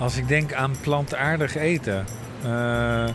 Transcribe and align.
Als 0.00 0.16
ik 0.16 0.28
denk 0.28 0.52
aan 0.52 0.74
plantaardig 0.80 1.56
eten. 1.56 2.06
Uh, 2.44 3.08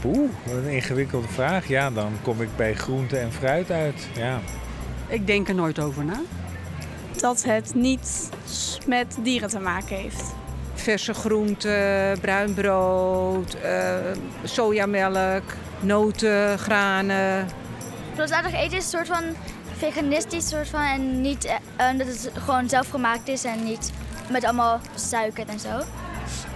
Poeh, 0.00 0.30
wat 0.44 0.56
een 0.56 0.70
ingewikkelde 0.70 1.28
vraag. 1.28 1.68
Ja, 1.68 1.90
dan 1.90 2.12
kom 2.22 2.42
ik 2.42 2.56
bij 2.56 2.74
groente 2.74 3.18
en 3.18 3.32
fruit 3.32 3.70
uit. 3.70 4.08
Ja. 4.14 4.40
Ik 5.08 5.26
denk 5.26 5.48
er 5.48 5.54
nooit 5.54 5.78
over 5.78 6.04
na. 6.04 6.20
Dat 7.16 7.44
het 7.44 7.74
niet 7.74 8.30
met 8.86 9.16
dieren 9.22 9.48
te 9.48 9.58
maken 9.58 9.96
heeft. 9.96 10.34
Verse 10.74 11.14
groenten, 11.14 12.20
bruin 12.20 12.54
brood, 12.54 13.56
uh, 13.64 13.94
sojamelk, 14.44 15.42
noten, 15.80 16.58
granen. 16.58 17.48
Plantaardig 18.14 18.52
eten 18.52 18.76
is 18.76 18.84
een 18.84 18.90
soort 18.90 19.06
van 19.06 19.24
veganistisch 19.76 20.48
soort 20.48 20.68
van 20.68 20.80
en 20.80 21.20
niet 21.20 21.44
uh, 21.44 21.98
dat 21.98 22.06
het 22.06 22.30
gewoon 22.34 22.68
zelfgemaakt 22.68 23.28
is 23.28 23.44
en 23.44 23.64
niet 23.64 23.92
met 24.30 24.44
allemaal 24.44 24.80
suiker 24.94 25.48
en 25.48 25.58
zo. 25.60 25.80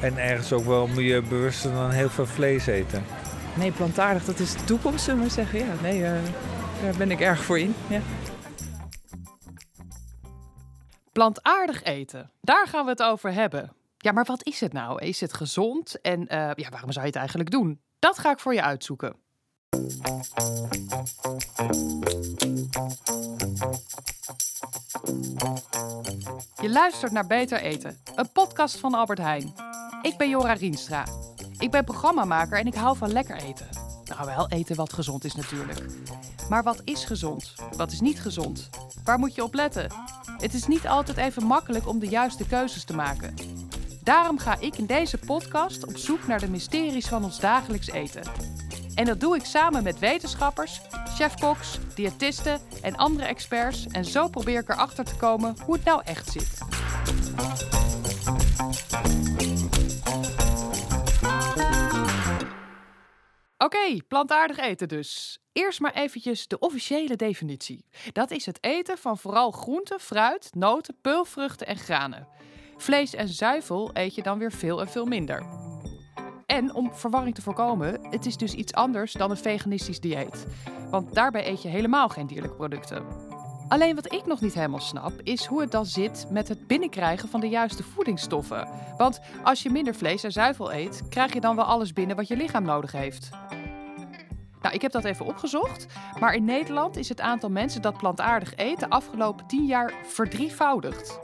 En 0.01 0.19
ergens 0.19 0.53
ook 0.53 0.65
wel 0.65 0.87
milieubewuster 0.87 1.73
dan 1.73 1.91
heel 1.91 2.11
veel 2.11 2.27
vlees 2.27 2.67
eten. 2.67 3.05
Nee, 3.57 3.73
plantaardig, 3.73 4.25
dat 4.25 4.39
is 4.39 4.53
de 4.53 4.65
toekomst, 4.65 5.05
zullen 5.05 5.23
we 5.23 5.31
zeggen. 5.31 5.59
Ja, 5.59 5.75
nee, 5.83 6.01
uh, 6.01 6.13
daar 6.83 6.97
ben 6.97 7.11
ik 7.11 7.21
erg 7.21 7.43
voor 7.43 7.59
in. 7.59 7.75
Ja. 7.87 8.01
Plantaardig 11.13 11.83
eten, 11.83 12.31
daar 12.41 12.67
gaan 12.67 12.85
we 12.85 12.91
het 12.91 13.03
over 13.03 13.33
hebben. 13.33 13.73
Ja, 13.97 14.13
maar 14.13 14.25
wat 14.25 14.47
is 14.47 14.61
het 14.61 14.73
nou? 14.73 15.05
Is 15.05 15.21
het 15.21 15.35
gezond? 15.35 16.01
En 16.01 16.21
uh, 16.21 16.27
ja, 16.55 16.69
waarom 16.71 16.93
zou 16.93 17.01
je 17.01 17.11
het 17.11 17.17
eigenlijk 17.17 17.51
doen? 17.51 17.81
Dat 17.99 18.19
ga 18.19 18.31
ik 18.31 18.39
voor 18.39 18.55
je 18.55 18.63
uitzoeken. 18.63 19.17
Je 26.61 26.71
luistert 26.71 27.13
naar 27.13 27.27
Beter 27.27 27.61
Eten, 27.61 27.99
een 28.15 28.33
podcast 28.33 28.79
van 28.79 28.95
Albert 28.95 29.19
Heijn. 29.19 29.55
Ik 30.03 30.17
ben 30.17 30.29
Jora 30.29 30.53
Rienstra. 30.53 31.05
Ik 31.59 31.71
ben 31.71 31.85
programmamaker 31.85 32.59
en 32.59 32.67
ik 32.67 32.75
hou 32.75 32.97
van 32.97 33.13
lekker 33.13 33.37
eten. 33.37 33.69
Nou, 34.05 34.27
wel 34.27 34.49
eten 34.49 34.77
wat 34.77 34.93
gezond 34.93 35.25
is 35.25 35.35
natuurlijk. 35.35 35.85
Maar 36.49 36.63
wat 36.63 36.81
is 36.85 37.05
gezond? 37.05 37.55
Wat 37.77 37.93
is 37.93 38.01
niet 38.01 38.21
gezond? 38.21 38.71
Waar 39.05 39.19
moet 39.19 39.35
je 39.35 39.43
op 39.43 39.55
letten? 39.55 39.93
Het 40.39 40.55
is 40.55 40.67
niet 40.67 40.87
altijd 40.87 41.17
even 41.17 41.45
makkelijk 41.45 41.89
om 41.89 41.99
de 41.99 42.09
juiste 42.09 42.47
keuzes 42.47 42.85
te 42.85 42.95
maken. 42.95 43.35
Daarom 44.03 44.39
ga 44.39 44.57
ik 44.61 44.77
in 44.77 44.87
deze 44.87 45.19
podcast 45.19 45.87
op 45.87 45.97
zoek 45.97 46.27
naar 46.27 46.41
de 46.41 46.51
mysteries 46.51 47.09
van 47.09 47.25
ons 47.25 47.41
dagelijks 47.41 47.91
eten. 47.91 48.23
En 48.95 49.05
dat 49.05 49.21
doe 49.21 49.37
ik 49.37 49.45
samen 49.45 49.83
met 49.83 49.99
wetenschappers, 49.99 50.81
chefkoks, 51.17 51.79
diëtisten 51.95 52.61
en 52.83 52.97
andere 52.97 53.27
experts. 53.27 53.87
En 53.87 54.05
zo 54.05 54.29
probeer 54.29 54.61
ik 54.61 54.69
erachter 54.69 55.05
te 55.05 55.17
komen 55.17 55.57
hoe 55.65 55.75
het 55.75 55.85
nou 55.85 56.03
echt 56.05 56.29
zit. 56.29 56.59
Oké, 63.59 64.03
plantaardig 64.09 64.59
eten 64.59 64.89
dus. 64.89 65.39
Eerst 65.53 65.81
maar 65.81 65.95
eventjes 65.95 66.47
de 66.47 66.59
officiële 66.59 67.17
definitie. 67.17 67.85
Dat 68.13 68.31
is 68.31 68.47
het 68.47 68.59
eten 68.61 68.99
van 68.99 69.19
vooral 69.19 69.51
groenten, 69.51 70.01
fruit, 70.01 70.51
noten, 70.55 70.97
peulvruchten 71.01 71.67
en 71.67 71.77
granen. 71.77 72.29
Vlees 72.77 73.15
en 73.15 73.29
zuivel 73.29 73.91
eet 73.93 74.15
je 74.15 74.23
dan 74.23 74.39
weer 74.39 74.53
veel 74.53 74.81
en 74.81 74.89
veel 74.89 75.07
minder. 75.07 75.47
En 76.53 76.75
om 76.75 76.95
verwarring 76.95 77.35
te 77.35 77.43
voorkomen, 77.43 77.99
het 78.11 78.27
is 78.27 78.37
dus 78.37 78.55
iets 78.55 78.73
anders 78.73 79.13
dan 79.13 79.31
een 79.31 79.37
veganistisch 79.37 80.01
dieet. 80.01 80.47
Want 80.91 81.15
daarbij 81.15 81.49
eet 81.49 81.63
je 81.63 81.69
helemaal 81.69 82.09
geen 82.09 82.27
dierlijke 82.27 82.57
producten. 82.57 83.05
Alleen 83.69 83.95
wat 83.95 84.13
ik 84.13 84.27
nog 84.27 84.41
niet 84.41 84.55
helemaal 84.55 84.81
snap, 84.81 85.13
is 85.23 85.47
hoe 85.47 85.61
het 85.61 85.71
dan 85.71 85.87
zit 85.87 86.27
met 86.31 86.49
het 86.49 86.67
binnenkrijgen 86.67 87.29
van 87.29 87.41
de 87.41 87.49
juiste 87.49 87.83
voedingsstoffen. 87.83 88.69
Want 88.97 89.21
als 89.45 89.63
je 89.63 89.71
minder 89.71 89.95
vlees 89.95 90.25
en 90.25 90.33
zuivel 90.33 90.73
eet, 90.73 91.03
krijg 91.09 91.33
je 91.33 91.41
dan 91.41 91.57
wel 91.57 91.65
alles 91.65 91.93
binnen 91.93 92.17
wat 92.17 92.29
je 92.29 92.37
lichaam 92.37 92.65
nodig 92.65 92.93
heeft. 92.93 93.31
Nou, 94.61 94.75
ik 94.75 94.83
heb 94.83 94.93
dat 94.93 95.05
even 95.05 95.27
opgezocht. 95.27 95.87
Maar 96.21 96.35
in 96.35 96.45
Nederland 96.45 96.97
is 96.97 97.09
het 97.09 97.21
aantal 97.21 97.51
mensen 97.51 97.83
dat 97.83 97.99
plantaardig 97.99 98.53
eet 98.57 98.81
de 98.81 98.91
afgelopen 98.91 99.47
10 99.47 99.67
jaar 99.67 99.93
verdrievoudigd. 100.05 101.19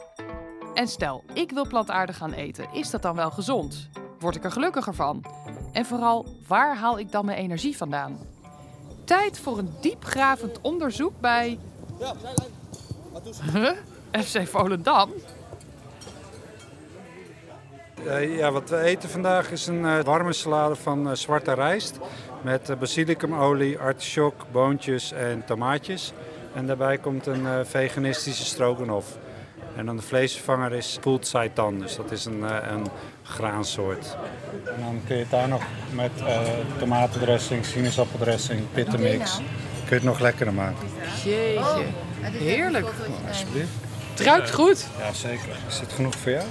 En 0.75 0.88
stel, 0.88 1.25
ik 1.33 1.50
wil 1.50 1.67
plantaardig 1.67 2.17
gaan 2.17 2.33
eten. 2.33 2.67
Is 2.72 2.91
dat 2.91 3.03
dan 3.03 3.17
wel 3.17 3.31
gezond? 3.31 3.91
Word 4.19 4.37
ik 4.37 4.45
er 4.45 4.53
gelukkiger 4.53 4.95
van? 4.95 5.25
En 5.73 5.87
vooral, 5.87 6.27
waar 6.47 6.77
haal 6.77 6.99
ik 6.99 7.12
dan 7.12 7.25
mijn 7.25 7.39
energie 7.39 7.77
vandaan? 7.77 8.19
Tijd 9.05 9.39
voor 9.39 9.59
een 9.59 9.71
diepgravend 9.81 10.61
onderzoek 10.61 11.21
bij. 11.21 11.59
Ja, 11.99 12.15
huh? 13.53 13.71
FC 14.25 14.49
Volendam? 14.49 15.11
Uh, 18.05 18.37
ja, 18.37 18.51
wat 18.51 18.71
we 18.71 18.79
eten 18.79 19.09
vandaag 19.09 19.51
is 19.51 19.67
een 19.67 19.83
uh, 19.83 20.01
warme 20.01 20.33
salade 20.33 20.77
van 20.77 21.06
uh, 21.06 21.15
zwarte 21.15 21.53
rijst. 21.53 21.99
Met 22.43 22.79
basilicumolie, 22.79 23.79
artichok, 23.79 24.47
boontjes 24.53 25.12
en 25.12 25.45
tomaatjes. 25.45 26.12
En 26.55 26.67
daarbij 26.67 26.99
komt 26.99 27.27
een 27.27 27.67
veganistische 27.67 28.45
stroganoff. 28.45 29.19
En 29.78 29.87
dan 29.87 29.97
de 29.97 30.03
vleesvervanger 30.03 30.72
is 30.72 30.99
pulled 31.00 31.27
seitan, 31.27 31.78
dus 31.78 31.97
dat 31.97 32.11
is 32.11 32.25
een, 32.25 32.43
een 32.72 32.87
graansoort. 33.22 34.16
En 34.65 34.81
dan 34.81 35.00
kun 35.06 35.16
je 35.16 35.22
het 35.22 35.31
daar 35.31 35.49
nog 35.49 35.62
met 35.93 36.11
tomatendressing, 36.78 37.65
sinaasappeldrassing, 37.65 38.61
pittenmix... 38.72 39.37
kun 39.37 39.44
je 39.88 39.94
het 39.94 40.03
nog 40.03 40.19
lekkerder 40.19 40.55
maken. 40.55 40.88
Jeetje, 41.25 41.84
heerlijk. 42.22 42.84
Nou, 42.84 43.11
alsjeblieft. 43.28 43.69
Het 44.11 44.21
ruikt 44.21 44.55
goed. 44.55 44.88
Ja, 44.99 45.12
zeker. 45.12 45.56
Is 45.69 45.81
het 45.81 45.93
genoeg 45.93 46.15
voor 46.15 46.33
jou? 46.33 46.47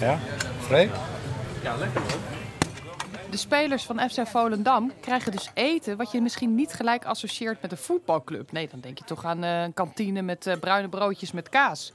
Ja? 0.00 0.18
Freek? 0.60 0.90
Ja, 1.62 1.76
lekker 1.76 2.00
hoor. 2.00 2.20
De 3.30 3.36
spelers 3.36 3.84
van 3.84 4.10
FC 4.10 4.26
Volendam 4.26 4.92
krijgen 5.00 5.32
dus 5.32 5.50
eten 5.54 5.96
wat 5.96 6.10
je 6.10 6.20
misschien 6.20 6.54
niet 6.54 6.72
gelijk 6.72 7.04
associeert 7.04 7.62
met 7.62 7.72
een 7.72 7.78
voetbalclub. 7.78 8.52
Nee, 8.52 8.68
dan 8.68 8.80
denk 8.80 8.98
je 8.98 9.04
toch 9.04 9.24
aan 9.24 9.44
uh, 9.44 9.62
een 9.62 9.74
kantine 9.74 10.22
met 10.22 10.56
bruine 10.60 10.88
broodjes 10.88 11.32
met 11.32 11.48
kaas. 11.48 11.92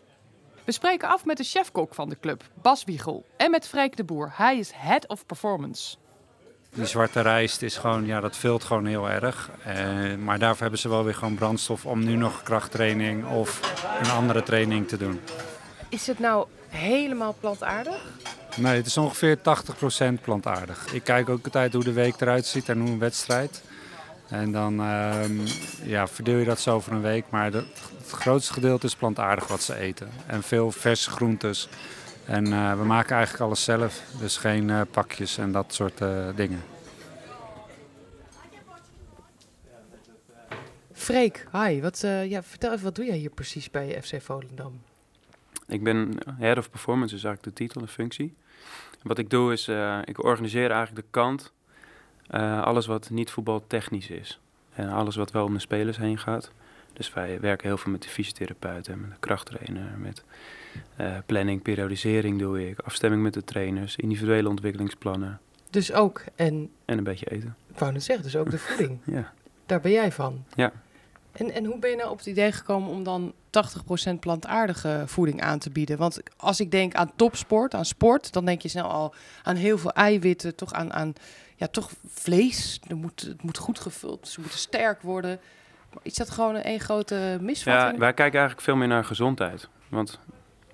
We 0.66 0.72
spreken 0.72 1.08
af 1.08 1.26
met 1.26 1.38
de 1.38 1.44
chefkok 1.44 1.94
van 1.94 2.10
de 2.10 2.18
club, 2.20 2.44
Bas 2.62 2.84
Wiegel, 2.84 3.26
en 3.38 3.52
met 3.52 3.68
Freek 3.68 3.98
de 3.98 4.04
Boer. 4.04 4.32
Hij 4.36 4.58
is 4.58 4.72
Head 4.76 5.08
of 5.08 5.26
Performance. 5.26 5.96
Die 6.74 6.86
zwarte 6.86 7.22
rijst 7.22 7.62
is 7.62 7.78
gewoon, 7.78 8.06
ja, 8.06 8.20
dat 8.20 8.38
vult 8.38 8.64
gewoon 8.64 8.86
heel 8.86 9.10
erg. 9.10 9.50
Uh, 9.68 10.16
maar 10.16 10.40
daarvoor 10.40 10.62
hebben 10.62 10.80
ze 10.80 10.90
wel 10.90 11.04
weer 11.04 11.14
gewoon 11.14 11.36
brandstof 11.36 11.86
om 11.86 12.04
nu 12.04 12.16
nog 12.16 12.44
krachttraining 12.44 13.26
of 13.26 13.74
een 14.02 14.10
andere 14.10 14.44
training 14.44 14.88
te 14.88 14.98
doen. 14.98 15.20
Is 15.90 16.08
het 16.08 16.20
nou 16.20 16.48
helemaal 16.68 17.36
plantaardig? 17.40 18.04
Nee, 18.56 18.76
het 18.76 18.86
is 18.86 18.98
ongeveer 18.98 19.38
80% 19.38 19.42
plantaardig. 20.22 20.94
Ik 20.94 21.04
kijk 21.04 21.30
ook 21.30 21.46
altijd 21.46 21.74
hoe 21.74 21.84
de 21.84 21.94
week 21.94 22.22
eruit 22.22 22.46
ziet 22.46 22.70
en 22.70 22.80
hoe 22.80 22.90
een 22.90 23.00
wedstrijd. 23.00 23.64
En 24.32 24.52
dan 24.52 24.80
uh, 24.80 25.24
ja, 25.84 26.08
verdeel 26.08 26.38
je 26.38 26.46
dat 26.46 26.60
zo 26.60 26.76
over 26.76 26.92
een 26.92 27.02
week. 27.02 27.26
Maar 27.30 27.54
het 27.54 27.66
grootste 28.08 28.54
gedeelte 28.54 28.86
is 28.86 28.96
plantaardig 28.96 29.48
wat 29.48 29.62
ze 29.62 29.76
eten. 29.76 30.10
En 30.28 30.44
veel 30.44 30.72
verse 30.72 31.10
groentes. 31.10 31.70
En 32.26 32.48
uh, 32.48 32.78
we 32.78 32.84
maken 32.84 33.16
eigenlijk 33.16 33.44
alles 33.44 33.64
zelf. 33.64 34.04
Dus 34.20 34.38
geen 34.38 34.68
uh, 34.68 34.82
pakjes 34.92 35.38
en 35.38 35.52
dat 35.52 35.74
soort 35.74 36.02
uh, 36.02 36.28
dingen. 36.36 36.62
Freek, 40.94 41.48
hi. 41.52 41.82
Wat, 41.82 42.00
ja, 42.26 42.44
vertel 42.44 42.72
even, 42.72 42.84
wat 42.84 42.96
doe 42.96 43.06
jij 43.06 43.18
hier 43.18 43.30
precies 43.30 43.70
bij 43.70 44.02
FC 44.02 44.22
Volendam? 44.22 44.82
Ik 45.68 45.84
ben 45.84 46.18
Head 46.38 46.58
of 46.58 46.70
Performance, 46.70 47.16
is 47.16 47.24
eigenlijk 47.24 47.58
de 47.58 47.64
titel, 47.64 47.82
de 47.82 47.88
functie. 47.88 48.36
Wat 49.04 49.18
ik 49.18 49.30
doe 49.30 49.52
is, 49.52 49.68
uh, 49.68 50.00
ik 50.04 50.24
organiseer 50.24 50.72
eigenlijk 50.72 51.06
de 51.06 51.12
kant, 51.12 51.54
uh, 52.32 52.64
alles 52.64 52.86
wat 52.86 53.10
niet 53.10 53.32
voetbaltechnisch 53.32 54.10
is. 54.10 54.40
En 54.74 54.90
alles 54.90 55.16
wat 55.16 55.32
wel 55.32 55.46
om 55.46 55.54
de 55.54 55.60
spelers 55.60 55.98
heen 55.98 56.18
gaat. 56.18 56.52
Dus 56.94 57.14
wij 57.14 57.40
werken 57.40 57.68
heel 57.68 57.78
veel 57.78 57.92
met 57.92 58.02
de 58.02 58.10
fysiotherapeuten, 58.10 59.02
met 59.02 59.10
de 59.10 59.16
krachttrainer, 59.20 59.98
met 59.98 60.24
uh, 61.02 61.18
planning, 61.26 61.62
periodisering 61.62 62.40
doe 62.40 62.70
ik, 62.70 62.80
afstemming 62.80 63.22
met 63.24 63.34
de 63.34 63.44
trainers, 63.44 63.96
individuele 63.96 64.50
ontwikkelingsplannen. 64.50 65.40
Dus 65.70 65.94
ook 65.94 66.24
en... 66.36 66.70
En 66.86 66.98
een 66.98 67.04
beetje 67.04 67.32
eten. 67.32 67.56
Ik 67.68 67.80
wou 67.80 67.92
net 67.92 68.04
zeggen, 68.04 68.24
dus 68.24 68.36
ook 68.36 68.52
de 68.52 68.58
voeding. 68.58 69.00
ja. 69.18 69.34
Daar 69.66 69.82
ben 69.82 69.92
jij 69.92 70.12
van? 70.12 70.46
Ja. 70.56 70.72
En, 71.32 71.52
en 71.52 71.66
hoe 71.66 71.80
ben 71.80 71.90
je 71.90 71.96
nou 71.96 72.10
op 72.10 72.18
het 72.18 72.28
idee 72.28 72.52
gekomen 72.52 72.90
om 72.90 73.04
dan 73.04 73.34
80% 74.12 74.20
plantaardige 74.20 75.04
voeding 75.06 75.42
aan 75.42 75.60
te 75.60 75.70
bieden? 75.70 75.98
Want 75.98 76.22
als 76.38 76.60
ik 76.60 76.72
denk 76.72 76.94
aan 76.94 77.12
topsport, 77.16 77.74
aan 77.74 77.86
sport, 77.86 78.34
dan 78.34 78.46
denk 78.46 78.62
je 78.62 78.68
snel 78.68 78.90
al 78.90 79.14
aan 79.44 79.56
heel 79.56 79.78
veel 79.78 79.92
eiwitten, 79.92 80.56
toch 80.56 80.74
aan, 80.74 80.94
aan 80.94 81.14
ja, 81.56 81.68
toch 81.68 81.92
vlees. 82.08 82.80
Er 82.88 82.96
moet, 82.96 83.22
het 83.22 83.44
moet 83.44 83.58
goed 83.58 83.80
gevuld, 83.80 84.28
ze 84.28 84.40
moeten 84.40 84.60
sterk 84.60 85.02
worden. 85.02 85.40
Is 86.02 86.14
dat 86.14 86.30
gewoon 86.30 86.60
een, 86.64 86.80
grote 86.80 87.38
misvatting? 87.42 87.94
Ja, 87.94 88.00
wij 88.00 88.14
kijken 88.14 88.40
eigenlijk 88.40 88.62
veel 88.62 88.76
meer 88.76 88.88
naar 88.88 89.06
gezondheid. 89.06 89.70
Want 89.90 90.20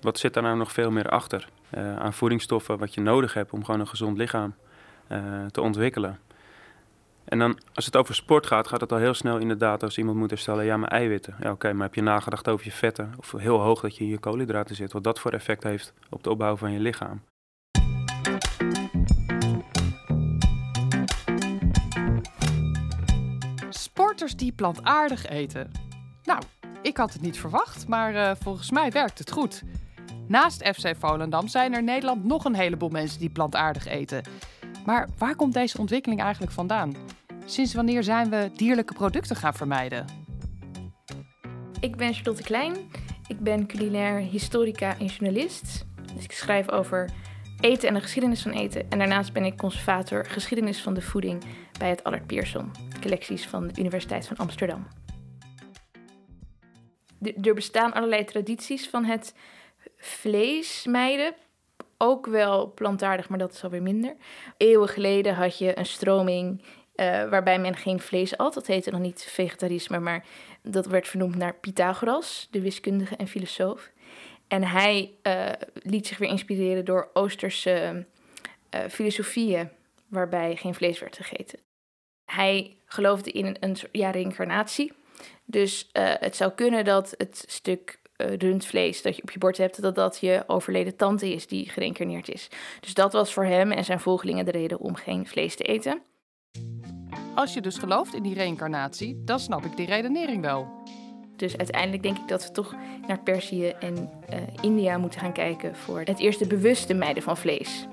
wat 0.00 0.18
zit 0.18 0.34
daar 0.34 0.42
nou 0.42 0.56
nog 0.56 0.72
veel 0.72 0.90
meer 0.90 1.08
achter? 1.08 1.48
Uh, 1.70 1.96
aan 1.96 2.12
voedingsstoffen 2.12 2.78
wat 2.78 2.94
je 2.94 3.00
nodig 3.00 3.34
hebt 3.34 3.52
om 3.52 3.64
gewoon 3.64 3.80
een 3.80 3.88
gezond 3.88 4.16
lichaam 4.18 4.54
uh, 5.08 5.46
te 5.50 5.60
ontwikkelen. 5.60 6.18
En 7.28 7.38
dan, 7.38 7.58
als 7.74 7.84
het 7.84 7.96
over 7.96 8.14
sport 8.14 8.46
gaat, 8.46 8.68
gaat 8.68 8.80
het 8.80 8.92
al 8.92 8.98
heel 8.98 9.14
snel 9.14 9.38
inderdaad 9.38 9.82
als 9.82 9.98
iemand 9.98 10.16
moet 10.16 10.30
herstellen, 10.30 10.64
ja, 10.64 10.76
maar 10.76 10.90
eiwitten. 10.90 11.36
Ja, 11.40 11.50
oké, 11.50 11.72
maar 11.72 11.86
heb 11.86 11.94
je 11.94 12.02
nagedacht 12.02 12.48
over 12.48 12.64
je 12.64 12.72
vetten? 12.72 13.12
Of 13.18 13.32
heel 13.32 13.60
hoog 13.60 13.80
dat 13.80 13.96
je 13.96 14.04
in 14.04 14.10
je 14.10 14.18
koolhydraten 14.18 14.76
zit, 14.76 14.92
wat 14.92 15.04
dat 15.04 15.18
voor 15.18 15.32
effect 15.32 15.62
heeft 15.62 15.92
op 16.10 16.22
de 16.22 16.30
opbouw 16.30 16.56
van 16.56 16.72
je 16.72 16.80
lichaam. 16.80 17.22
Sporters 23.68 24.36
die 24.36 24.52
plantaardig 24.52 25.26
eten. 25.26 25.70
Nou, 26.22 26.42
ik 26.82 26.96
had 26.96 27.12
het 27.12 27.22
niet 27.22 27.38
verwacht, 27.38 27.88
maar 27.88 28.14
uh, 28.14 28.30
volgens 28.40 28.70
mij 28.70 28.90
werkt 28.90 29.18
het 29.18 29.30
goed. 29.30 29.62
Naast 30.28 30.68
FC 30.68 30.96
Volendam 30.98 31.48
zijn 31.48 31.72
er 31.72 31.78
in 31.78 31.84
Nederland 31.84 32.24
nog 32.24 32.44
een 32.44 32.54
heleboel 32.54 32.88
mensen 32.88 33.20
die 33.20 33.30
plantaardig 33.30 33.86
eten. 33.86 34.22
Maar 34.86 35.08
waar 35.18 35.36
komt 35.36 35.54
deze 35.54 35.78
ontwikkeling 35.78 36.20
eigenlijk 36.20 36.52
vandaan? 36.52 37.17
Sinds 37.48 37.74
wanneer 37.74 38.02
zijn 38.02 38.30
we 38.30 38.50
dierlijke 38.54 38.94
producten 38.94 39.36
gaan 39.36 39.54
vermijden? 39.54 40.06
Ik 41.80 41.96
ben 41.96 42.14
Charlotte 42.14 42.42
Klein. 42.42 42.76
Ik 43.28 43.40
ben 43.40 43.66
culinair 43.66 44.18
historica 44.18 44.98
en 44.98 45.06
journalist. 45.06 45.86
Dus 46.14 46.24
ik 46.24 46.32
schrijf 46.32 46.70
over 46.70 47.10
eten 47.60 47.88
en 47.88 47.94
de 47.94 48.00
geschiedenis 48.00 48.42
van 48.42 48.52
eten. 48.52 48.90
En 48.90 48.98
daarnaast 48.98 49.32
ben 49.32 49.44
ik 49.44 49.56
conservator 49.56 50.24
geschiedenis 50.24 50.82
van 50.82 50.94
de 50.94 51.02
voeding 51.02 51.42
bij 51.78 51.88
het 51.88 52.04
Allard 52.04 52.26
Pierson, 52.26 52.70
collecties 53.00 53.46
van 53.46 53.66
de 53.66 53.80
Universiteit 53.80 54.26
van 54.26 54.36
Amsterdam. 54.36 54.86
er 57.42 57.54
bestaan 57.54 57.92
allerlei 57.92 58.24
tradities 58.24 58.88
van 58.88 59.04
het 59.04 59.34
vlees 59.96 60.86
mijden. 60.86 61.34
Ook 61.98 62.26
wel 62.26 62.72
plantaardig, 62.74 63.28
maar 63.28 63.38
dat 63.38 63.52
is 63.52 63.64
alweer 63.64 63.82
minder. 63.82 64.16
Eeuwen 64.56 64.88
geleden 64.88 65.34
had 65.34 65.58
je 65.58 65.78
een 65.78 65.86
stroming 65.86 66.62
uh, 67.00 67.28
waarbij 67.28 67.58
men 67.58 67.76
geen 67.76 68.00
vlees 68.00 68.36
at. 68.36 68.54
Dat 68.54 68.66
heette 68.66 68.90
nog 68.90 69.00
niet 69.00 69.22
vegetarisme, 69.22 69.98
maar 69.98 70.24
dat 70.62 70.86
werd 70.86 71.08
vernoemd 71.08 71.36
naar 71.36 71.54
Pythagoras, 71.54 72.48
de 72.50 72.60
wiskundige 72.60 73.16
en 73.16 73.28
filosoof. 73.28 73.90
En 74.48 74.62
hij 74.64 75.14
uh, 75.22 75.48
liet 75.74 76.06
zich 76.06 76.18
weer 76.18 76.28
inspireren 76.28 76.84
door 76.84 77.10
Oosterse 77.12 78.06
uh, 78.74 78.80
filosofieën, 78.90 79.68
waarbij 80.08 80.56
geen 80.56 80.74
vlees 80.74 80.98
werd 80.98 81.16
gegeten. 81.16 81.58
Hij 82.24 82.76
geloofde 82.84 83.30
in 83.30 83.46
een, 83.46 83.56
een 83.60 83.76
ja, 83.92 84.10
reïncarnatie. 84.10 84.92
Dus 85.44 85.88
het 85.92 86.36
zou 86.36 86.52
kunnen 86.52 86.84
dat 86.84 87.14
het 87.16 87.44
stuk 87.46 87.98
rundvlees 88.16 89.02
dat 89.02 89.16
je 89.16 89.22
op 89.22 89.30
je 89.30 89.38
bord 89.38 89.56
hebt, 89.56 89.82
dat 89.82 89.94
dat 89.94 90.18
je 90.20 90.44
overleden 90.46 90.96
tante 90.96 91.32
is 91.32 91.46
die 91.46 91.68
gereïncarneerd 91.68 92.28
is. 92.28 92.48
Dus 92.80 92.94
dat 92.94 93.12
was 93.12 93.32
voor 93.32 93.44
hem 93.44 93.72
en 93.72 93.84
zijn 93.84 94.00
volgelingen 94.00 94.44
de 94.44 94.50
reden 94.50 94.78
om 94.78 94.94
geen 94.94 95.26
vlees 95.26 95.56
te 95.56 95.64
eten. 95.64 96.02
Als 97.38 97.54
je 97.54 97.60
dus 97.60 97.78
gelooft 97.78 98.14
in 98.14 98.22
die 98.22 98.34
reïncarnatie, 98.34 99.22
dan 99.24 99.40
snap 99.40 99.64
ik 99.64 99.76
die 99.76 99.86
redenering 99.86 100.42
wel. 100.42 100.68
Dus 101.36 101.56
uiteindelijk 101.56 102.02
denk 102.02 102.18
ik 102.18 102.28
dat 102.28 102.46
we 102.46 102.52
toch 102.52 102.74
naar 103.06 103.22
Perzië 103.22 103.68
en 103.68 103.94
uh, 104.30 104.36
India 104.60 104.98
moeten 104.98 105.20
gaan 105.20 105.32
kijken 105.32 105.76
voor 105.76 106.00
het 106.00 106.18
eerste 106.18 106.46
bewuste 106.46 106.94
mijden 106.94 107.22
van 107.22 107.36
vlees. 107.36 107.86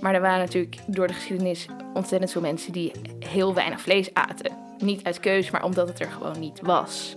Maar 0.00 0.14
er 0.14 0.20
waren 0.20 0.38
natuurlijk 0.38 0.76
door 0.86 1.06
de 1.06 1.12
geschiedenis 1.12 1.66
ontzettend 1.94 2.32
veel 2.32 2.40
mensen 2.40 2.72
die 2.72 2.92
heel 3.18 3.54
weinig 3.54 3.80
vlees 3.80 4.14
aten. 4.14 4.56
Niet 4.78 5.04
uit 5.04 5.20
keus, 5.20 5.50
maar 5.50 5.64
omdat 5.64 5.88
het 5.88 6.00
er 6.00 6.10
gewoon 6.10 6.38
niet 6.38 6.60
was. 6.60 7.16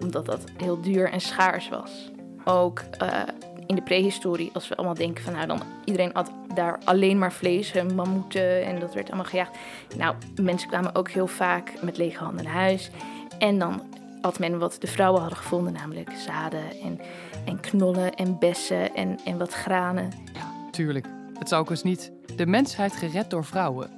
Omdat 0.00 0.26
dat 0.26 0.44
heel 0.56 0.80
duur 0.80 1.10
en 1.10 1.20
schaars 1.20 1.68
was. 1.68 2.10
Ook 2.44 2.82
uh, 3.02 3.22
in 3.66 3.74
de 3.74 3.82
prehistorie, 3.82 4.50
als 4.52 4.68
we 4.68 4.76
allemaal 4.76 4.94
denken 4.94 5.24
van 5.24 5.32
nou 5.32 5.46
dan 5.46 5.62
iedereen 5.84 6.12
at 6.12 6.30
daar 6.54 6.78
alleen 6.84 7.18
maar 7.18 7.32
vlees, 7.32 7.72
mammoeten 7.94 8.64
en 8.64 8.80
dat 8.80 8.94
werd 8.94 9.06
allemaal 9.06 9.24
gejaagd. 9.24 9.56
Nou, 9.96 10.14
mensen 10.42 10.68
kwamen 10.68 10.94
ook 10.94 11.10
heel 11.10 11.26
vaak 11.26 11.82
met 11.82 11.96
lege 11.96 12.24
handen 12.24 12.44
naar 12.44 12.52
huis. 12.52 12.90
En 13.38 13.58
dan 13.58 13.82
at 14.20 14.38
men 14.38 14.58
wat 14.58 14.76
de 14.80 14.86
vrouwen 14.86 15.20
hadden 15.20 15.38
gevonden, 15.38 15.72
namelijk 15.72 16.10
zaden 16.10 16.80
en, 16.82 17.00
en 17.44 17.60
knollen 17.60 18.14
en 18.14 18.38
bessen 18.38 18.94
en, 18.94 19.18
en 19.24 19.38
wat 19.38 19.52
granen. 19.52 20.12
Ja, 20.32 20.70
tuurlijk. 20.70 21.06
Het 21.38 21.48
zou 21.48 21.62
ook 21.62 21.70
eens 21.70 21.82
niet 21.82 22.12
de 22.36 22.46
mensheid 22.46 22.92
gered 22.92 23.30
door 23.30 23.44
vrouwen. 23.44 23.90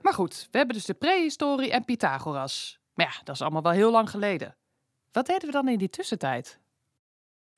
Maar 0.00 0.14
goed, 0.14 0.48
we 0.50 0.58
hebben 0.58 0.76
dus 0.76 0.84
de 0.84 0.94
prehistorie 0.94 1.70
en 1.70 1.84
Pythagoras. 1.84 2.80
Maar 2.94 3.06
ja, 3.06 3.20
dat 3.24 3.34
is 3.34 3.42
allemaal 3.42 3.62
wel 3.62 3.72
heel 3.72 3.90
lang 3.90 4.10
geleden. 4.10 4.56
Wat 5.12 5.26
deden 5.26 5.46
we 5.46 5.52
dan 5.52 5.68
in 5.68 5.78
die 5.78 5.90
tussentijd? 5.90 6.58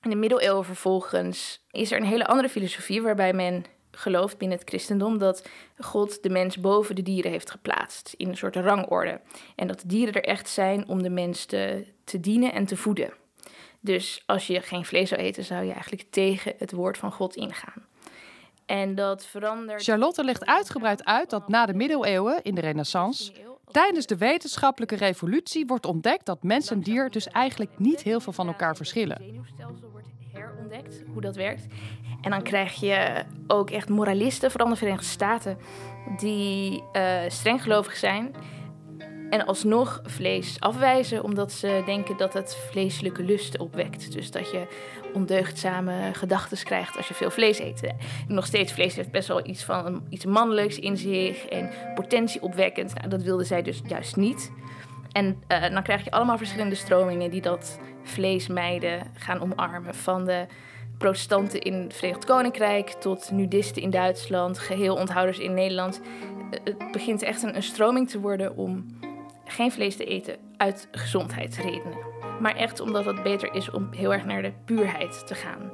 In 0.01 0.11
de 0.11 0.17
middeleeuwen 0.17 0.65
vervolgens 0.65 1.65
is 1.71 1.93
er 1.93 1.99
een 1.99 2.07
hele 2.07 2.27
andere 2.27 2.49
filosofie 2.49 3.03
waarbij 3.03 3.33
men 3.33 3.65
gelooft 3.91 4.39
binnen 4.39 4.59
het 4.59 4.69
christendom 4.69 5.19
dat 5.19 5.49
God 5.79 6.23
de 6.23 6.29
mens 6.29 6.61
boven 6.61 6.95
de 6.95 7.03
dieren 7.03 7.31
heeft 7.31 7.51
geplaatst 7.51 8.15
in 8.17 8.29
een 8.29 8.37
soort 8.37 8.57
rangorde. 8.57 9.21
En 9.57 9.67
dat 9.67 9.81
de 9.81 9.87
dieren 9.87 10.15
er 10.15 10.25
echt 10.25 10.49
zijn 10.49 10.89
om 10.89 11.03
de 11.03 11.11
mens 11.11 11.45
te, 11.45 11.87
te 12.05 12.21
dienen 12.21 12.53
en 12.53 12.67
te 12.67 12.77
voeden. 12.77 13.13
Dus 13.81 14.23
als 14.27 14.47
je 14.47 14.61
geen 14.61 14.85
vlees 14.85 15.09
zou 15.09 15.21
eten, 15.21 15.45
zou 15.45 15.65
je 15.65 15.73
eigenlijk 15.73 16.07
tegen 16.11 16.55
het 16.59 16.73
woord 16.73 16.99
van 16.99 17.13
God 17.13 17.37
ingaan. 17.37 17.87
En 18.67 18.95
dat 18.95 19.27
verandert. 19.27 19.83
Charlotte 19.83 20.25
legt 20.25 20.47
uitgebreid 20.47 21.05
uit 21.05 21.31
dat 21.31 21.49
na 21.49 21.67
de 21.67 21.75
middeleeuwen, 21.75 22.43
in 22.43 22.55
de 22.55 22.61
Renaissance, 22.61 23.33
Tijdens 23.75 24.07
de 24.07 24.17
wetenschappelijke 24.17 24.97
revolutie 24.97 25.67
wordt 25.67 25.87
ontdekt 25.87 26.27
dat 26.27 26.43
mens 26.43 26.71
en 26.71 26.81
dier 26.81 27.11
dus 27.11 27.29
eigenlijk 27.29 27.79
niet 27.79 28.03
heel 28.03 28.21
veel 28.21 28.33
van 28.33 28.47
elkaar 28.47 28.77
verschillen. 28.77 29.17
Het 29.17 29.27
zenuwstelsel 29.27 29.91
wordt 29.91 30.07
herontdekt, 30.33 31.03
hoe 31.13 31.21
dat 31.21 31.37
werkt. 31.37 31.67
En 32.21 32.31
dan 32.31 32.43
krijg 32.43 32.75
je 32.75 33.25
ook 33.47 33.71
echt 33.71 33.89
moralisten, 33.89 34.51
vooral 34.51 34.69
de 34.69 34.77
Verenigde 34.77 35.07
Staten, 35.07 35.59
die 36.17 36.83
uh, 36.93 37.21
strenggelovig 37.29 37.97
zijn 37.97 38.35
en 39.31 39.47
alsnog 39.47 40.01
vlees 40.05 40.61
afwijzen, 40.61 41.25
omdat 41.25 41.53
ze 41.53 41.83
denken 41.87 42.17
dat 42.17 42.33
het 42.33 42.57
vleeselijke 42.71 43.23
lusten 43.23 43.61
opwekt. 43.61 44.13
Dus 44.13 44.31
dat 44.31 44.51
je 44.51 44.67
ondeugdzame 45.15 46.11
gedachten 46.13 46.65
krijgt 46.65 46.97
als 46.97 47.09
je 47.09 47.15
veel 47.15 47.31
vlees 47.31 47.59
eet. 47.59 47.93
Nog 48.29 48.47
steeds, 48.47 48.73
vlees 48.73 48.97
heeft 48.97 49.11
best 49.11 49.29
wel 49.29 49.47
iets 49.47 49.65
van 49.65 50.03
iets 50.09 50.25
mannelijks 50.25 50.79
in 50.79 50.97
zich 50.97 51.45
en 51.45 51.71
potentieopwekkend. 51.95 52.95
Nou, 52.95 53.09
dat 53.09 53.23
wilden 53.23 53.47
zij 53.47 53.63
dus 53.63 53.81
juist 53.87 54.17
niet. 54.17 54.53
En 55.13 55.43
uh, 55.49 55.71
dan 55.71 55.83
krijg 55.83 56.05
je 56.05 56.11
allemaal 56.11 56.39
verschillende 56.39 56.75
stromingen 56.75 57.31
die 57.31 57.41
dat 57.41 57.79
vleesmeiden 58.03 59.03
gaan 59.15 59.41
omarmen. 59.41 59.95
Van 59.95 60.25
de 60.25 60.47
protestanten 60.99 61.61
in 61.61 61.75
het 61.75 61.95
Verenigd 61.95 62.25
Koninkrijk 62.25 62.89
tot 62.89 63.31
nudisten 63.31 63.83
in 63.83 63.91
Duitsland, 63.91 64.59
geheel 64.59 64.95
onthouders 64.95 65.39
in 65.39 65.55
Nederland. 65.55 66.01
Eh, 66.51 66.61
het 66.65 66.93
begint 66.93 67.23
echt 67.23 67.43
een, 67.43 67.57
een 67.57 67.63
stroming 67.63 68.11
te 68.11 68.21
worden 68.21 68.57
om 68.57 68.87
geen 69.55 69.73
vlees 69.73 69.97
te 69.97 70.05
eten 70.05 70.37
uit 70.57 70.89
gezondheidsredenen. 70.93 71.99
Maar 72.41 72.57
echt 72.57 72.81
omdat 72.81 73.05
het 73.05 73.23
beter 73.23 73.55
is 73.55 73.71
om 73.71 73.89
heel 73.93 74.13
erg 74.13 74.25
naar 74.25 74.43
de 74.43 74.53
puurheid 74.65 75.27
te 75.27 75.35
gaan. 75.35 75.71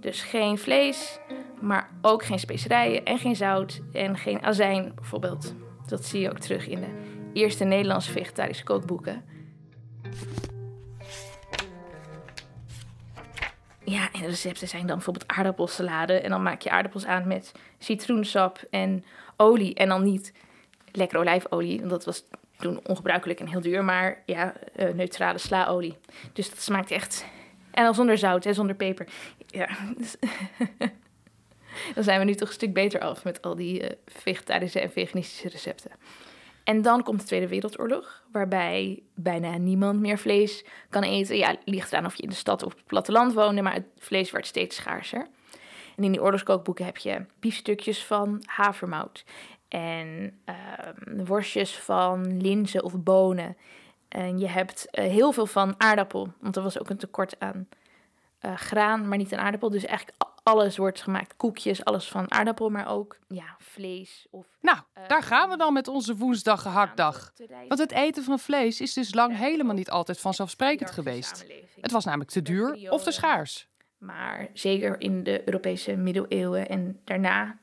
Dus 0.00 0.22
geen 0.22 0.58
vlees, 0.58 1.18
maar 1.60 1.90
ook 2.02 2.24
geen 2.24 2.38
specerijen 2.38 3.04
en 3.04 3.18
geen 3.18 3.36
zout 3.36 3.80
en 3.92 4.16
geen 4.16 4.42
azijn 4.42 4.92
bijvoorbeeld. 4.94 5.54
Dat 5.86 6.04
zie 6.04 6.20
je 6.20 6.30
ook 6.30 6.38
terug 6.38 6.66
in 6.68 6.80
de 6.80 6.88
eerste 7.32 7.64
Nederlandse 7.64 8.12
vegetarische 8.12 8.64
kookboeken. 8.64 9.24
Ja, 13.84 14.08
en 14.12 14.20
de 14.20 14.26
recepten 14.26 14.68
zijn 14.68 14.86
dan 14.86 14.96
bijvoorbeeld 14.96 15.28
aardappelsalade. 15.28 16.20
En 16.20 16.30
dan 16.30 16.42
maak 16.42 16.62
je 16.62 16.70
aardappels 16.70 17.06
aan 17.06 17.26
met 17.26 17.52
citroensap 17.78 18.64
en 18.70 19.04
olie. 19.36 19.74
En 19.74 19.88
dan 19.88 20.02
niet 20.02 20.32
lekker 20.92 21.18
olijfolie, 21.18 21.78
want 21.78 21.90
dat 21.90 22.04
was 22.04 22.24
toen 22.64 22.80
ongebruikelijk 22.86 23.40
en 23.40 23.46
heel 23.46 23.60
duur, 23.60 23.84
maar 23.84 24.22
ja, 24.26 24.54
uh, 24.76 24.88
neutrale 24.88 25.38
slaolie. 25.38 25.96
Dus 26.32 26.50
dat 26.50 26.60
smaakt 26.60 26.90
echt. 26.90 27.24
En 27.70 27.84
dan 27.84 27.94
zonder 27.94 28.18
zout 28.18 28.46
en 28.46 28.54
zonder 28.54 28.76
peper. 28.76 29.06
Ja, 29.46 29.68
dus 29.96 30.16
dan 31.94 32.04
zijn 32.04 32.18
we 32.18 32.24
nu 32.24 32.34
toch 32.34 32.48
een 32.48 32.54
stuk 32.54 32.72
beter 32.72 33.00
af 33.00 33.24
met 33.24 33.42
al 33.42 33.54
die 33.54 33.82
uh, 33.82 33.88
vegetarische 34.06 34.80
en 34.80 34.90
veganistische 34.90 35.48
recepten. 35.48 35.90
En 36.64 36.82
dan 36.82 37.02
komt 37.02 37.20
de 37.20 37.26
Tweede 37.26 37.48
Wereldoorlog, 37.48 38.22
waarbij 38.32 39.02
bijna 39.14 39.56
niemand 39.56 40.00
meer 40.00 40.18
vlees 40.18 40.64
kan 40.90 41.02
eten. 41.02 41.36
Ja, 41.36 41.56
ligt 41.64 41.92
eraan 41.92 42.06
of 42.06 42.16
je 42.16 42.22
in 42.22 42.28
de 42.28 42.34
stad 42.34 42.62
of 42.62 42.72
op 42.72 42.78
het 42.78 42.86
platteland 42.86 43.32
woonde, 43.32 43.62
maar 43.62 43.74
het 43.74 43.86
vlees 43.98 44.30
werd 44.30 44.46
steeds 44.46 44.76
schaarser. 44.76 45.26
En 45.96 46.04
in 46.04 46.12
die 46.12 46.22
oorlogskookboeken 46.22 46.84
heb 46.84 46.96
je 46.96 47.26
biefstukjes 47.40 48.04
van 48.04 48.42
havermout 48.44 49.24
en 49.74 50.38
uh, 50.46 51.24
worstjes 51.26 51.78
van 51.78 52.40
linzen 52.40 52.84
of 52.84 53.02
bonen. 53.02 53.56
En 54.08 54.38
je 54.38 54.48
hebt 54.48 54.86
uh, 54.92 55.04
heel 55.04 55.32
veel 55.32 55.46
van 55.46 55.74
aardappel, 55.78 56.32
want 56.40 56.56
er 56.56 56.62
was 56.62 56.78
ook 56.80 56.90
een 56.90 56.96
tekort 56.96 57.40
aan 57.40 57.68
uh, 58.40 58.56
graan, 58.56 59.08
maar 59.08 59.18
niet 59.18 59.32
aan 59.32 59.44
aardappel. 59.44 59.70
Dus 59.70 59.84
eigenlijk 59.84 60.18
alles 60.42 60.76
wordt 60.76 61.02
gemaakt. 61.02 61.36
Koekjes, 61.36 61.84
alles 61.84 62.08
van 62.08 62.32
aardappel, 62.32 62.70
maar 62.70 62.88
ook 62.88 63.18
ja, 63.28 63.56
vlees. 63.58 64.26
Of, 64.30 64.46
nou, 64.60 64.78
daar 65.06 65.22
gaan 65.22 65.48
we 65.48 65.56
dan 65.56 65.72
met 65.72 65.88
onze 65.88 66.16
woensdag 66.16 66.62
gehaktdag. 66.62 67.32
Want 67.68 67.80
het 67.80 67.92
eten 67.92 68.24
van 68.24 68.38
vlees 68.38 68.80
is 68.80 68.92
dus 68.92 69.14
lang 69.14 69.36
helemaal 69.36 69.74
niet 69.74 69.90
altijd 69.90 70.20
vanzelfsprekend 70.20 70.90
geweest. 70.90 71.46
Het 71.80 71.90
was 71.90 72.04
namelijk 72.04 72.30
te 72.30 72.42
duur 72.42 72.90
of 72.90 73.02
te 73.02 73.10
schaars. 73.10 73.68
Maar 73.98 74.48
zeker 74.52 75.00
in 75.00 75.22
de 75.22 75.42
Europese 75.44 75.96
middeleeuwen 75.96 76.68
en 76.68 77.00
daarna 77.04 77.58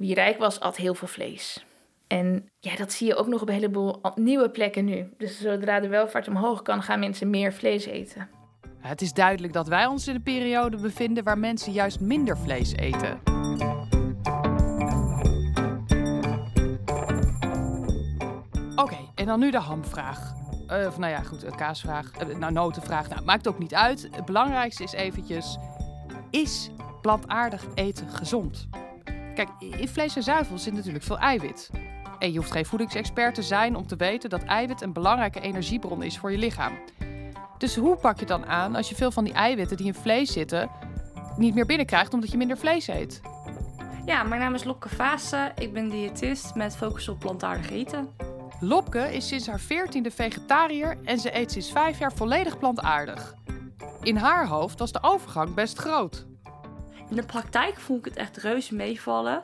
wie 0.00 0.14
rijk 0.14 0.38
was, 0.38 0.60
at 0.60 0.76
heel 0.76 0.94
veel 0.94 1.08
vlees. 1.08 1.64
En 2.06 2.48
ja, 2.60 2.76
dat 2.76 2.92
zie 2.92 3.06
je 3.06 3.14
ook 3.14 3.26
nog 3.26 3.42
op 3.42 3.48
een 3.48 3.54
heleboel 3.54 4.00
nieuwe 4.14 4.50
plekken 4.50 4.84
nu. 4.84 5.12
Dus 5.18 5.40
zodra 5.40 5.80
de 5.80 5.88
welvaart 5.88 6.28
omhoog 6.28 6.62
kan, 6.62 6.82
gaan 6.82 7.00
mensen 7.00 7.30
meer 7.30 7.52
vlees 7.52 7.86
eten. 7.86 8.28
Het 8.78 9.00
is 9.00 9.12
duidelijk 9.12 9.52
dat 9.52 9.68
wij 9.68 9.86
ons 9.86 10.08
in 10.08 10.14
een 10.14 10.22
periode 10.22 10.76
bevinden 10.76 11.24
waar 11.24 11.38
mensen 11.38 11.72
juist 11.72 12.00
minder 12.00 12.38
vlees 12.38 12.76
eten. 12.76 13.20
Oké, 18.76 18.98
en 19.14 19.26
dan 19.26 19.40
nu 19.40 19.50
de 19.50 19.58
hamvraag. 19.58 20.32
Uh, 20.70 20.86
of 20.86 20.98
nou 20.98 21.12
ja, 21.12 21.20
goed, 21.22 21.42
een 21.42 21.56
kaasvraag. 21.56 22.28
Uh, 22.28 22.36
nou, 22.36 22.52
notenvraag. 22.52 23.08
Nou, 23.08 23.22
maakt 23.24 23.48
ook 23.48 23.58
niet 23.58 23.74
uit. 23.74 24.08
Het 24.10 24.24
belangrijkste 24.24 24.82
is 24.82 24.92
eventjes... 24.92 25.58
Is 26.30 26.70
plantaardig 27.00 27.64
eten 27.74 28.08
gezond? 28.08 28.68
Kijk, 29.40 29.78
in 29.80 29.88
vlees 29.88 30.16
en 30.16 30.22
zuivel 30.22 30.58
zit 30.58 30.74
natuurlijk 30.74 31.04
veel 31.04 31.18
eiwit. 31.18 31.70
En 32.18 32.32
je 32.32 32.38
hoeft 32.38 32.50
geen 32.50 32.66
voedingsexpert 32.66 33.34
te 33.34 33.42
zijn 33.42 33.76
om 33.76 33.86
te 33.86 33.96
weten 33.96 34.30
dat 34.30 34.42
eiwit 34.42 34.80
een 34.80 34.92
belangrijke 34.92 35.40
energiebron 35.40 36.02
is 36.02 36.18
voor 36.18 36.32
je 36.32 36.38
lichaam. 36.38 36.78
Dus 37.58 37.76
hoe 37.76 37.96
pak 37.96 38.20
je 38.20 38.26
dan 38.26 38.46
aan 38.46 38.74
als 38.74 38.88
je 38.88 38.94
veel 38.94 39.10
van 39.10 39.24
die 39.24 39.32
eiwitten 39.32 39.76
die 39.76 39.86
in 39.86 39.94
vlees 39.94 40.32
zitten 40.32 40.70
niet 41.36 41.54
meer 41.54 41.66
binnenkrijgt 41.66 42.14
omdat 42.14 42.30
je 42.30 42.36
minder 42.36 42.58
vlees 42.58 42.88
eet? 42.88 43.20
Ja, 44.04 44.22
mijn 44.22 44.40
naam 44.40 44.54
is 44.54 44.64
Lopke 44.64 44.88
Vaassen. 44.88 45.52
Ik 45.58 45.72
ben 45.72 45.88
diëtist 45.88 46.54
met 46.54 46.76
focus 46.76 47.08
op 47.08 47.18
plantaardig 47.18 47.70
eten. 47.70 48.08
Lopke 48.60 49.14
is 49.14 49.28
sinds 49.28 49.46
haar 49.46 49.60
veertiende 49.60 50.10
vegetariër 50.10 50.98
en 51.04 51.18
ze 51.18 51.36
eet 51.36 51.52
sinds 51.52 51.72
vijf 51.72 51.98
jaar 51.98 52.12
volledig 52.12 52.58
plantaardig. 52.58 53.34
In 54.02 54.16
haar 54.16 54.46
hoofd 54.46 54.78
was 54.78 54.92
de 54.92 55.02
overgang 55.02 55.54
best 55.54 55.78
groot. 55.78 56.28
In 57.10 57.16
de 57.16 57.22
praktijk 57.22 57.80
vond 57.80 57.98
ik 57.98 58.04
het 58.04 58.16
echt 58.16 58.36
reuze 58.36 58.74
meevallen. 58.74 59.42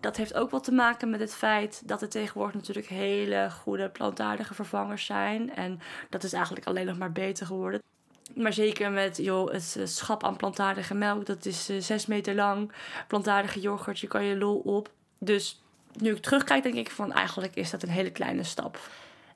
Dat 0.00 0.16
heeft 0.16 0.34
ook 0.34 0.50
wat 0.50 0.64
te 0.64 0.72
maken 0.72 1.10
met 1.10 1.20
het 1.20 1.34
feit 1.34 1.82
dat 1.84 2.02
er 2.02 2.08
tegenwoordig 2.08 2.54
natuurlijk 2.54 2.86
hele 2.86 3.50
goede 3.50 3.88
plantaardige 3.88 4.54
vervangers 4.54 5.04
zijn. 5.04 5.54
En 5.54 5.80
dat 6.10 6.22
is 6.22 6.32
eigenlijk 6.32 6.66
alleen 6.66 6.86
nog 6.86 6.98
maar 6.98 7.12
beter 7.12 7.46
geworden. 7.46 7.82
Maar 8.34 8.52
zeker 8.52 8.90
met 8.90 9.16
joh, 9.16 9.52
het 9.52 9.76
eh, 9.78 9.86
schap 9.86 10.24
aan 10.24 10.36
plantaardige 10.36 10.94
melk, 10.94 11.26
dat 11.26 11.44
is 11.44 11.70
uh, 11.70 11.80
zes 11.80 12.06
meter 12.06 12.34
lang. 12.34 12.72
Plantaardige 13.06 13.60
yoghurt, 13.60 13.98
je 13.98 14.06
kan 14.06 14.24
je 14.24 14.36
lol 14.36 14.58
op. 14.58 14.90
Dus 15.18 15.62
nu 15.92 16.10
ik 16.10 16.22
terugkijk, 16.22 16.62
denk 16.62 16.74
ik 16.74 16.90
van 16.90 17.12
eigenlijk 17.12 17.56
is 17.56 17.70
dat 17.70 17.82
een 17.82 17.88
hele 17.88 18.10
kleine 18.10 18.42
stap. 18.42 18.78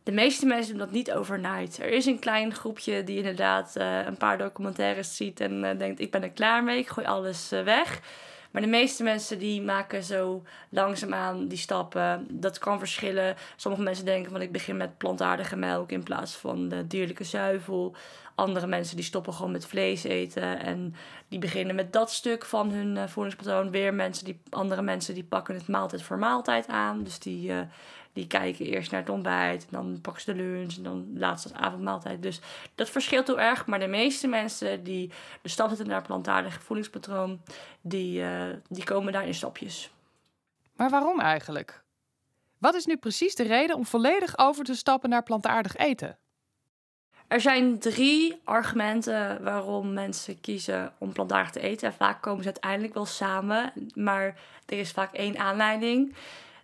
De 0.02 0.12
meeste 0.12 0.46
mensen 0.46 0.70
doen 0.70 0.86
dat 0.86 0.90
niet 0.90 1.12
overnight. 1.12 1.78
Er 1.78 1.90
is 1.90 2.06
een 2.06 2.18
klein 2.18 2.54
groepje 2.54 3.04
die 3.04 3.16
inderdaad 3.16 3.74
uh, 3.78 4.06
een 4.06 4.16
paar 4.16 4.38
documentaires 4.38 5.16
ziet 5.16 5.40
en 5.40 5.64
uh, 5.64 5.78
denkt: 5.78 6.00
ik 6.00 6.10
ben 6.10 6.22
er 6.22 6.30
klaar 6.30 6.64
mee, 6.64 6.78
ik 6.78 6.88
gooi 6.88 7.06
alles 7.06 7.52
uh, 7.52 7.62
weg. 7.62 8.00
Maar 8.50 8.62
de 8.62 8.68
meeste 8.68 9.02
mensen 9.02 9.38
die 9.38 9.62
maken 9.62 10.02
zo 10.02 10.42
langzaamaan 10.68 11.48
die 11.48 11.58
stappen. 11.58 12.26
Dat 12.30 12.58
kan 12.58 12.78
verschillen. 12.78 13.36
Sommige 13.56 13.84
mensen 13.84 14.04
denken 14.04 14.32
van 14.32 14.40
ik 14.40 14.52
begin 14.52 14.76
met 14.76 14.98
plantaardige 14.98 15.56
melk 15.56 15.90
in 15.90 16.02
plaats 16.02 16.34
van 16.34 16.68
de 16.68 16.86
dierlijke 16.86 17.24
zuivel. 17.24 17.94
Andere 18.34 18.66
mensen 18.66 18.96
die 18.96 19.04
stoppen 19.04 19.32
gewoon 19.32 19.52
met 19.52 19.66
vlees 19.66 20.04
eten 20.04 20.60
en 20.60 20.94
die 21.28 21.38
beginnen 21.38 21.74
met 21.74 21.92
dat 21.92 22.10
stuk 22.10 22.44
van 22.44 22.70
hun 22.70 23.08
voedingspatroon. 23.08 23.70
Weer 23.70 23.94
mensen 23.94 24.24
die, 24.24 24.40
andere 24.50 24.82
mensen 24.82 25.14
die 25.14 25.24
pakken 25.24 25.54
het 25.54 25.68
maaltijd 25.68 26.02
voor 26.02 26.18
maaltijd 26.18 26.66
aan. 26.66 27.02
Dus 27.02 27.18
die, 27.18 27.52
die 28.12 28.26
kijken 28.26 28.66
eerst 28.66 28.90
naar 28.90 29.00
het 29.00 29.10
ontbijt, 29.10 29.62
en 29.62 29.68
dan 29.70 29.98
pakken 30.02 30.22
ze 30.22 30.34
de 30.34 30.42
lunch 30.42 30.76
en 30.76 30.82
dan 30.82 31.12
laatst 31.14 31.44
als 31.44 31.62
avondmaaltijd. 31.62 32.22
Dus 32.22 32.40
dat 32.74 32.90
verschilt 32.90 33.26
heel 33.26 33.40
erg. 33.40 33.66
Maar 33.66 33.78
de 33.78 33.86
meeste 33.86 34.26
mensen 34.26 34.84
die 34.84 35.10
de 35.42 35.48
stap 35.48 35.68
zetten 35.68 35.86
naar 35.86 36.02
plantaardig 36.02 36.62
voedingspatroon, 36.62 37.40
die, 37.80 38.20
uh, 38.20 38.44
die 38.68 38.84
komen 38.84 39.12
daar 39.12 39.26
in 39.26 39.34
stapjes. 39.34 39.90
Maar 40.76 40.90
waarom 40.90 41.20
eigenlijk? 41.20 41.82
Wat 42.58 42.74
is 42.74 42.86
nu 42.86 42.96
precies 42.96 43.34
de 43.34 43.42
reden 43.42 43.76
om 43.76 43.86
volledig 43.86 44.38
over 44.38 44.64
te 44.64 44.74
stappen 44.74 45.10
naar 45.10 45.22
plantaardig 45.22 45.76
eten? 45.76 46.18
Er 47.28 47.40
zijn 47.40 47.78
drie 47.78 48.40
argumenten 48.44 49.42
waarom 49.42 49.92
mensen 49.92 50.40
kiezen 50.40 50.92
om 50.98 51.12
plantaardig 51.12 51.50
te 51.50 51.60
eten. 51.60 51.88
En 51.88 51.94
vaak 51.94 52.22
komen 52.22 52.42
ze 52.42 52.48
uiteindelijk 52.48 52.94
wel 52.94 53.06
samen, 53.06 53.72
maar 53.94 54.38
er 54.66 54.78
is 54.78 54.90
vaak 54.90 55.12
één 55.12 55.38
aanleiding. 55.38 56.14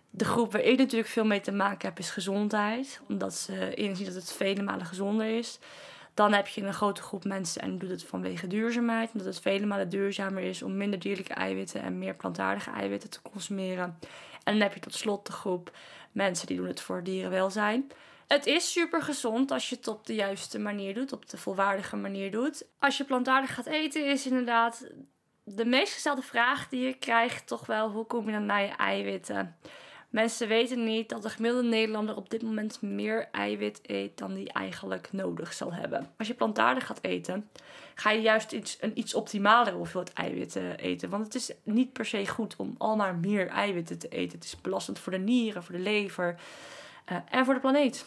De 0.09 0.25
groep 0.25 0.51
waar 0.51 0.61
ik 0.61 0.77
natuurlijk 0.77 1.09
veel 1.09 1.25
mee 1.25 1.41
te 1.41 1.51
maken 1.51 1.89
heb 1.89 1.99
is 1.99 2.09
gezondheid, 2.09 3.01
omdat 3.07 3.33
ze 3.33 3.73
inzien 3.73 4.05
dat 4.05 4.15
het 4.15 4.31
vele 4.31 4.61
malen 4.61 4.85
gezonder 4.85 5.37
is. 5.37 5.59
Dan 6.13 6.33
heb 6.33 6.47
je 6.47 6.61
een 6.61 6.73
grote 6.73 7.01
groep 7.01 7.23
mensen 7.23 7.61
en 7.61 7.77
doet 7.77 7.89
het 7.89 8.03
vanwege 8.03 8.47
duurzaamheid, 8.47 9.09
omdat 9.13 9.27
het 9.27 9.39
vele 9.39 9.65
malen 9.65 9.89
duurzamer 9.89 10.43
is 10.43 10.61
om 10.61 10.77
minder 10.77 10.99
dierlijke 10.99 11.33
eiwitten 11.33 11.81
en 11.81 11.97
meer 11.97 12.15
plantaardige 12.15 12.71
eiwitten 12.71 13.09
te 13.09 13.21
consumeren. 13.21 13.99
En 14.43 14.53
dan 14.53 14.61
heb 14.61 14.73
je 14.73 14.79
tot 14.79 14.93
slot 14.93 15.25
de 15.25 15.31
groep 15.31 15.71
mensen 16.11 16.47
die 16.47 16.57
doen 16.57 16.67
het 16.67 16.81
voor 16.81 17.03
dierenwelzijn. 17.03 17.91
Het 18.27 18.45
is 18.45 18.71
super 18.71 19.01
gezond 19.01 19.51
als 19.51 19.69
je 19.69 19.75
het 19.75 19.87
op 19.87 20.05
de 20.05 20.15
juiste 20.15 20.59
manier 20.59 20.93
doet, 20.93 21.13
op 21.13 21.29
de 21.29 21.37
volwaardige 21.37 21.95
manier 21.95 22.31
doet. 22.31 22.65
Als 22.79 22.97
je 22.97 23.03
plantaardig 23.03 23.53
gaat 23.53 23.65
eten, 23.65 24.05
is 24.05 24.25
inderdaad 24.25 24.87
de 25.43 25.65
meest 25.65 25.93
gestelde 25.93 26.21
vraag 26.21 26.69
die 26.69 26.85
je 26.85 26.93
krijgt 26.93 27.47
toch 27.47 27.65
wel: 27.65 27.89
hoe 27.89 28.05
kom 28.05 28.25
je 28.25 28.31
dan 28.31 28.45
naar 28.45 28.61
je 28.61 28.75
eiwitten? 28.75 29.57
Mensen 30.09 30.47
weten 30.47 30.83
niet 30.83 31.09
dat 31.09 31.21
de 31.21 31.29
gemiddelde 31.29 31.67
Nederlander 31.67 32.15
op 32.15 32.29
dit 32.29 32.41
moment 32.41 32.81
meer 32.81 33.27
eiwit 33.31 33.79
eet 33.83 34.17
dan 34.17 34.33
die 34.33 34.53
eigenlijk 34.53 35.09
nodig 35.11 35.53
zal 35.53 35.73
hebben. 35.73 36.11
Als 36.17 36.27
je 36.27 36.33
plantaardig 36.33 36.85
gaat 36.85 37.03
eten, 37.03 37.49
ga 37.95 38.11
je 38.11 38.21
juist 38.21 38.51
iets, 38.51 38.77
een 38.81 38.99
iets 38.99 39.13
optimalere 39.13 39.75
hoeveelheid 39.75 40.13
eiwitten 40.13 40.77
eten. 40.77 41.09
Want 41.09 41.23
het 41.23 41.35
is 41.35 41.51
niet 41.63 41.93
per 41.93 42.05
se 42.05 42.27
goed 42.27 42.55
om 42.55 42.75
al 42.77 42.95
maar 42.95 43.15
meer 43.15 43.47
eiwitten 43.47 43.99
te 43.99 44.07
eten. 44.07 44.37
Het 44.37 44.47
is 44.47 44.61
belastend 44.61 44.99
voor 44.99 45.11
de 45.11 45.17
nieren, 45.17 45.63
voor 45.63 45.75
de 45.75 45.81
lever 45.81 46.39
uh, 47.11 47.17
en 47.29 47.45
voor 47.45 47.53
de 47.53 47.59
planeet. 47.59 48.05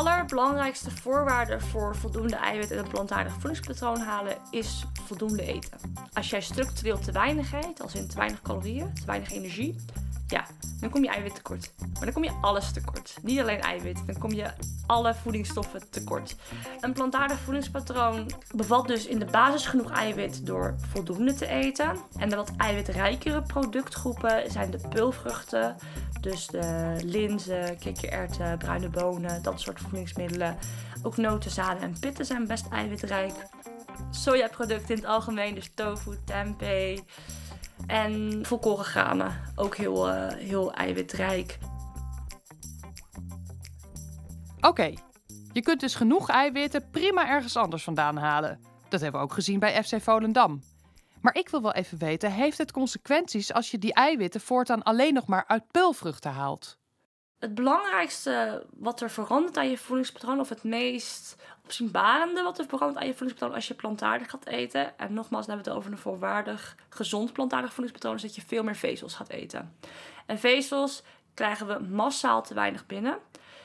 Allerbelangrijkste 0.00 0.90
voorwaarde 0.90 1.60
voor 1.60 1.96
voldoende 1.96 2.36
eiwit 2.36 2.70
en 2.70 2.78
een 2.78 2.88
plantaardig 2.88 3.32
voedingspatroon 3.32 4.00
halen 4.00 4.36
is 4.50 4.84
voldoende 5.06 5.42
eten. 5.42 5.78
Als 6.12 6.30
jij 6.30 6.40
structureel 6.40 6.98
te 6.98 7.12
weinig 7.12 7.52
eet, 7.52 7.82
als 7.82 7.94
in 7.94 8.08
te 8.08 8.16
weinig 8.16 8.42
calorieën, 8.42 8.94
te 8.94 9.06
weinig 9.06 9.32
energie, 9.32 9.76
ja, 10.26 10.46
dan 10.80 10.90
kom 10.90 11.02
je 11.02 11.08
eiwit 11.08 11.34
tekort. 11.34 11.72
Maar 11.92 12.04
dan 12.04 12.12
kom 12.12 12.24
je 12.24 12.38
alles 12.40 12.72
tekort. 12.72 13.16
Niet 13.22 13.40
alleen 13.40 13.60
eiwit, 13.60 14.06
dan 14.06 14.18
kom 14.18 14.32
je 14.32 14.50
alle 14.86 15.14
voedingsstoffen 15.14 15.90
tekort. 15.90 16.36
Een 16.80 16.92
plantaardig 16.92 17.38
voedingspatroon 17.38 18.30
bevat 18.54 18.86
dus 18.86 19.06
in 19.06 19.18
de 19.18 19.24
basis 19.24 19.66
genoeg 19.66 19.90
eiwit 19.90 20.46
door 20.46 20.74
voldoende 20.92 21.34
te 21.34 21.46
eten. 21.46 21.96
En 22.18 22.28
de 22.28 22.36
wat 22.36 22.52
eiwitrijkere 22.56 23.42
productgroepen 23.42 24.50
zijn 24.50 24.70
de 24.70 24.80
peulvruchten, 24.88 25.76
dus 26.20 26.46
de 26.46 26.96
linzen, 27.04 27.78
kikkererwten, 27.78 28.58
bruine 28.58 28.88
bonen, 28.88 29.42
dat 29.42 29.60
soort 29.60 29.80
voedingsmiddelen. 29.80 30.58
Ook 31.02 31.16
noten, 31.16 31.50
zaden 31.50 31.82
en 31.82 31.98
pitten 32.00 32.24
zijn 32.24 32.46
best 32.46 32.66
eiwitrijk. 32.70 33.32
Sojaproducten 34.10 34.88
in 34.88 34.96
het 34.96 35.10
algemeen, 35.10 35.54
dus 35.54 35.70
tofu, 35.74 36.16
tempeh. 36.24 37.00
En 37.86 38.40
volkoren 38.46 38.84
granen, 38.84 39.40
ook 39.54 39.76
heel, 39.76 40.08
uh, 40.08 40.26
heel 40.28 40.72
eiwitrijk. 40.72 41.58
Oké, 44.56 44.68
okay. 44.68 44.98
je 45.52 45.62
kunt 45.62 45.80
dus 45.80 45.94
genoeg 45.94 46.28
eiwitten 46.28 46.90
prima 46.90 47.28
ergens 47.28 47.56
anders 47.56 47.84
vandaan 47.84 48.16
halen. 48.16 48.60
Dat 48.88 49.00
hebben 49.00 49.20
we 49.20 49.26
ook 49.26 49.32
gezien 49.32 49.58
bij 49.58 49.84
FC 49.84 50.02
Volendam. 50.02 50.62
Maar 51.20 51.34
ik 51.34 51.48
wil 51.48 51.62
wel 51.62 51.72
even 51.72 51.98
weten, 51.98 52.32
heeft 52.32 52.58
het 52.58 52.72
consequenties 52.72 53.52
als 53.52 53.70
je 53.70 53.78
die 53.78 53.94
eiwitten 53.94 54.40
voortaan 54.40 54.82
alleen 54.82 55.14
nog 55.14 55.26
maar 55.26 55.44
uit 55.46 55.70
peulvruchten 55.70 56.30
haalt? 56.30 56.78
Het 57.38 57.54
belangrijkste 57.54 58.66
wat 58.76 59.00
er 59.00 59.10
verandert 59.10 59.56
aan 59.56 59.70
je 59.70 59.78
voedingspatroon, 59.78 60.40
of 60.40 60.48
het 60.48 60.62
meest 60.64 61.36
opzienbarende 61.70 62.42
wat 62.42 62.58
er 62.58 62.64
verandert 62.68 63.00
aan 63.00 63.06
je 63.06 63.14
voedingspatroon 63.14 63.54
als 63.54 63.68
je 63.68 63.74
plantaardig 63.74 64.30
gaat 64.30 64.46
eten. 64.46 64.98
En 64.98 65.14
nogmaals, 65.14 65.46
hebben 65.46 65.64
we 65.64 65.70
het 65.70 65.78
over 65.78 65.92
een 65.92 65.98
volwaardig, 65.98 66.76
gezond 66.88 67.32
plantaardig 67.32 67.72
voedingspatroon, 67.72 68.16
is 68.16 68.22
dat 68.22 68.34
je 68.34 68.42
veel 68.46 68.62
meer 68.62 68.76
vezels 68.76 69.14
gaat 69.14 69.28
eten. 69.28 69.74
En 70.26 70.38
vezels 70.38 71.02
krijgen 71.34 71.66
we 71.66 71.78
massaal 71.94 72.42
te 72.42 72.54
weinig 72.54 72.86
binnen. 72.86 73.18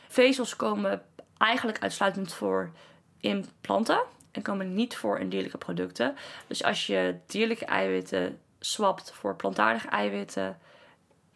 Vezels 0.07 0.55
komen 0.55 1.01
eigenlijk 1.37 1.79
uitsluitend 1.79 2.33
voor 2.33 2.71
in 3.19 3.45
planten 3.61 4.03
en 4.31 4.41
komen 4.41 4.73
niet 4.73 4.95
voor 4.95 5.19
in 5.19 5.29
dierlijke 5.29 5.57
producten. 5.57 6.15
Dus 6.47 6.63
als 6.63 6.87
je 6.87 7.15
dierlijke 7.25 7.65
eiwitten 7.65 8.39
swapt 8.59 9.11
voor 9.11 9.35
plantaardige 9.35 9.87
eiwitten, 9.87 10.57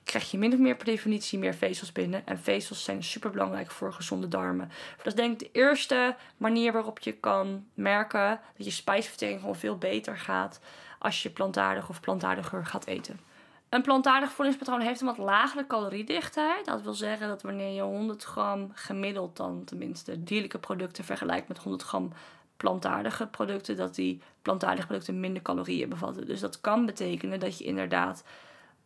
krijg 0.10 0.32
je 0.32 0.38
min 0.38 0.54
of 0.54 0.60
meer 0.60 0.76
per 0.76 0.86
definitie 0.86 1.40
meer 1.40 1.54
vezels 1.54 1.92
binnen. 1.92 2.26
En 2.26 2.40
vezels 2.40 2.84
zijn 2.84 3.04
super 3.04 3.30
belangrijk 3.30 3.72
voor 3.72 3.94
gezonde 3.94 4.28
darmen. 4.28 4.72
Dat 4.98 5.06
is 5.06 5.16
denk 5.16 5.32
ik 5.32 5.40
de 5.40 5.60
eerste 5.60 6.16
manier 6.38 6.72
waarop 6.72 7.00
je 7.00 7.12
kan 7.12 7.66
merken 7.74 8.40
dat 8.58 8.66
je 8.66 8.72
spijsvertering 8.72 9.40
gewoon 9.40 9.56
veel 9.56 9.78
beter 9.78 10.18
gaat 10.18 10.60
als 11.00 11.24
je 11.24 11.30
plantaardig 11.30 11.90
of 11.90 12.00
plantaardiger 12.00 12.66
gaat 12.66 12.86
eten. 12.86 13.20
Een 13.70 13.82
plantaardig 13.82 14.32
voedingspatroon 14.32 14.82
heeft 14.82 15.02
een 15.02 15.08
wat 15.08 15.18
lagere 15.18 15.68
caloriedichtheid. 15.68 16.66
Dat 16.66 16.82
wil 16.82 16.94
zeggen 16.94 17.28
dat 17.28 17.42
wanneer 17.42 17.74
je 17.74 17.82
100 17.82 18.24
gram 18.24 18.72
gemiddeld 18.74 19.38
dan 19.38 19.64
tenminste 19.64 20.24
dierlijke 20.24 20.60
producten 20.60 21.04
vergelijkt 21.04 21.48
met 21.48 21.58
100 21.58 21.84
gram 21.84 22.12
plantaardige 22.58 23.28
producten, 23.28 23.78
dat 23.78 23.96
die 23.96 24.22
plantaardige 24.42 24.88
producten 24.88 25.20
minder 25.20 25.42
calorieën 25.42 25.90
bevatten. 25.90 26.26
Dus 26.26 26.40
dat 26.40 26.62
kan 26.62 26.86
betekenen 26.86 27.40
dat 27.40 27.58
je 27.58 27.64
inderdaad 27.64 28.24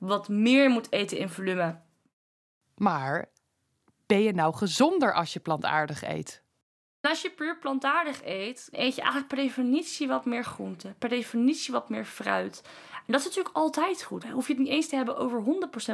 wat 0.08 0.30
meer 0.30 0.70
moet 0.70 0.92
eten 0.92 1.18
in 1.18 1.30
volume. 1.30 1.80
Maar 2.76 3.30
ben 4.06 4.22
je 4.22 4.34
nou 4.34 4.56
gezonder 4.56 5.14
als 5.14 5.34
je 5.34 5.40
plantaardig 5.40 6.04
eet? 6.04 6.42
Als 7.02 7.22
je 7.22 7.30
puur 7.30 7.58
plantaardig 7.58 8.22
eet, 8.26 8.68
eet 8.72 8.96
je 8.96 9.02
eigenlijk 9.02 9.28
per 9.28 9.38
definitie 9.38 10.08
wat 10.08 10.26
meer 10.26 10.44
groente. 10.44 10.94
Per 11.00 11.10
definitie 11.10 11.74
wat 11.74 11.90
meer 11.90 12.06
fruit. 12.06 12.62
En 12.94 13.12
dat 13.12 13.20
is 13.20 13.26
natuurlijk 13.26 13.56
altijd 13.56 14.04
goed. 14.04 14.30
Hoef 14.30 14.48
je 14.48 14.54
het 14.54 14.62
niet 14.62 14.72
eens 14.72 14.88
te 14.88 14.96
hebben 14.96 15.18
over 15.18 15.44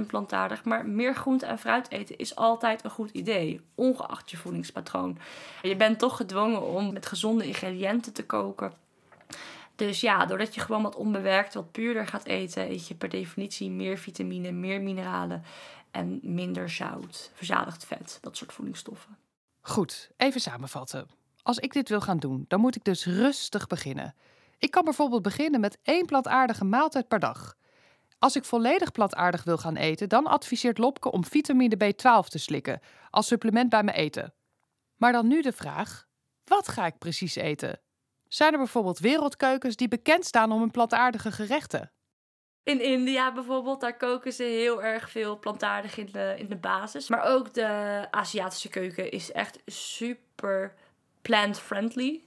100% 0.01 0.05
plantaardig, 0.07 0.63
maar 0.63 0.85
meer 0.85 1.15
groente 1.15 1.45
en 1.45 1.59
fruit 1.59 1.91
eten 1.91 2.17
is 2.17 2.35
altijd 2.35 2.83
een 2.83 2.89
goed 2.89 3.09
idee, 3.11 3.61
ongeacht 3.75 4.31
je 4.31 4.37
voedingspatroon. 4.37 5.17
Je 5.61 5.75
bent 5.75 5.99
toch 5.99 6.17
gedwongen 6.17 6.67
om 6.67 6.93
met 6.93 7.05
gezonde 7.05 7.45
ingrediënten 7.45 8.13
te 8.13 8.25
koken. 8.25 8.73
Dus 9.79 10.01
ja, 10.01 10.25
doordat 10.25 10.55
je 10.55 10.61
gewoon 10.61 10.81
wat 10.81 10.95
onbewerkt, 10.95 11.53
wat 11.53 11.71
puurder 11.71 12.07
gaat 12.07 12.25
eten, 12.25 12.69
eet 12.69 12.87
je 12.87 12.95
per 12.95 13.09
definitie 13.09 13.69
meer 13.69 13.97
vitamine, 13.97 14.51
meer 14.51 14.81
mineralen 14.81 15.43
en 15.91 16.19
minder 16.23 16.69
zout, 16.69 17.31
verzadigd 17.33 17.85
vet, 17.85 18.17
dat 18.21 18.37
soort 18.37 18.53
voedingsstoffen. 18.53 19.17
Goed, 19.61 20.09
even 20.17 20.41
samenvatten. 20.41 21.07
Als 21.41 21.57
ik 21.57 21.73
dit 21.73 21.89
wil 21.89 22.01
gaan 22.01 22.19
doen, 22.19 22.45
dan 22.47 22.59
moet 22.59 22.75
ik 22.75 22.83
dus 22.83 23.05
rustig 23.05 23.67
beginnen. 23.67 24.15
Ik 24.57 24.71
kan 24.71 24.83
bijvoorbeeld 24.83 25.21
beginnen 25.21 25.59
met 25.59 25.77
één 25.83 26.05
plantaardige 26.05 26.65
maaltijd 26.65 27.07
per 27.07 27.19
dag. 27.19 27.55
Als 28.17 28.35
ik 28.35 28.45
volledig 28.45 28.91
plantaardig 28.91 29.43
wil 29.43 29.57
gaan 29.57 29.75
eten, 29.75 30.09
dan 30.09 30.27
adviseert 30.27 30.77
Lopke 30.77 31.11
om 31.11 31.25
vitamine 31.25 31.75
B12 31.75 32.27
te 32.27 32.39
slikken 32.39 32.79
als 33.09 33.27
supplement 33.27 33.69
bij 33.69 33.83
mijn 33.83 33.97
eten. 33.97 34.33
Maar 34.95 35.11
dan 35.11 35.27
nu 35.27 35.41
de 35.41 35.53
vraag: 35.53 36.07
wat 36.43 36.67
ga 36.67 36.85
ik 36.85 36.97
precies 36.97 37.35
eten? 37.35 37.79
Zijn 38.29 38.51
er 38.51 38.57
bijvoorbeeld 38.57 38.99
wereldkeukens 38.99 39.75
die 39.75 39.87
bekend 39.87 40.25
staan 40.25 40.51
om 40.51 40.59
hun 40.59 40.71
plantaardige 40.71 41.31
gerechten? 41.31 41.91
In 42.63 42.81
India 42.81 43.33
bijvoorbeeld, 43.33 43.81
daar 43.81 43.97
koken 43.97 44.33
ze 44.33 44.43
heel 44.43 44.83
erg 44.83 45.09
veel 45.09 45.39
plantaardig 45.39 45.97
in 45.97 46.09
de, 46.11 46.35
in 46.37 46.45
de 46.45 46.55
basis. 46.55 47.09
Maar 47.09 47.23
ook 47.23 47.53
de 47.53 48.07
Aziatische 48.11 48.69
keuken 48.69 49.11
is 49.11 49.31
echt 49.31 49.59
super 49.65 50.73
plant-friendly. 51.21 52.23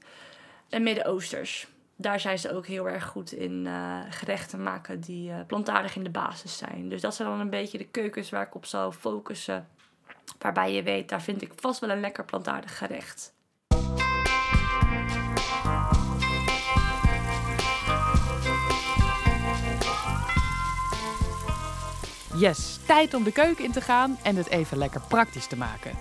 En 0.68 0.82
Midden-Oosters. 0.82 1.66
Daar 1.96 2.20
zijn 2.20 2.38
ze 2.38 2.52
ook 2.52 2.66
heel 2.66 2.88
erg 2.88 3.04
goed 3.04 3.32
in 3.32 3.64
uh, 3.66 4.00
gerechten 4.10 4.62
maken 4.62 5.00
die 5.00 5.30
uh, 5.30 5.36
plantaardig 5.46 5.96
in 5.96 6.04
de 6.04 6.10
basis 6.10 6.56
zijn. 6.56 6.88
Dus 6.88 7.00
dat 7.00 7.14
zijn 7.14 7.28
dan 7.28 7.40
een 7.40 7.50
beetje 7.50 7.78
de 7.78 7.88
keukens 7.88 8.30
waar 8.30 8.46
ik 8.46 8.54
op 8.54 8.66
zou 8.66 8.92
focussen. 8.92 9.68
Waarbij 10.38 10.72
je 10.72 10.82
weet, 10.82 11.08
daar 11.08 11.22
vind 11.22 11.42
ik 11.42 11.52
vast 11.56 11.80
wel 11.80 11.90
een 11.90 12.00
lekker 12.00 12.24
plantaardig 12.24 12.78
gerecht. 12.78 13.34
Yes, 22.36 22.78
tijd 22.86 23.14
om 23.14 23.24
de 23.24 23.32
keuken 23.32 23.64
in 23.64 23.72
te 23.72 23.80
gaan 23.80 24.18
en 24.22 24.36
het 24.36 24.48
even 24.48 24.78
lekker 24.78 25.00
praktisch 25.08 25.46
te 25.46 25.56
maken. 25.56 25.92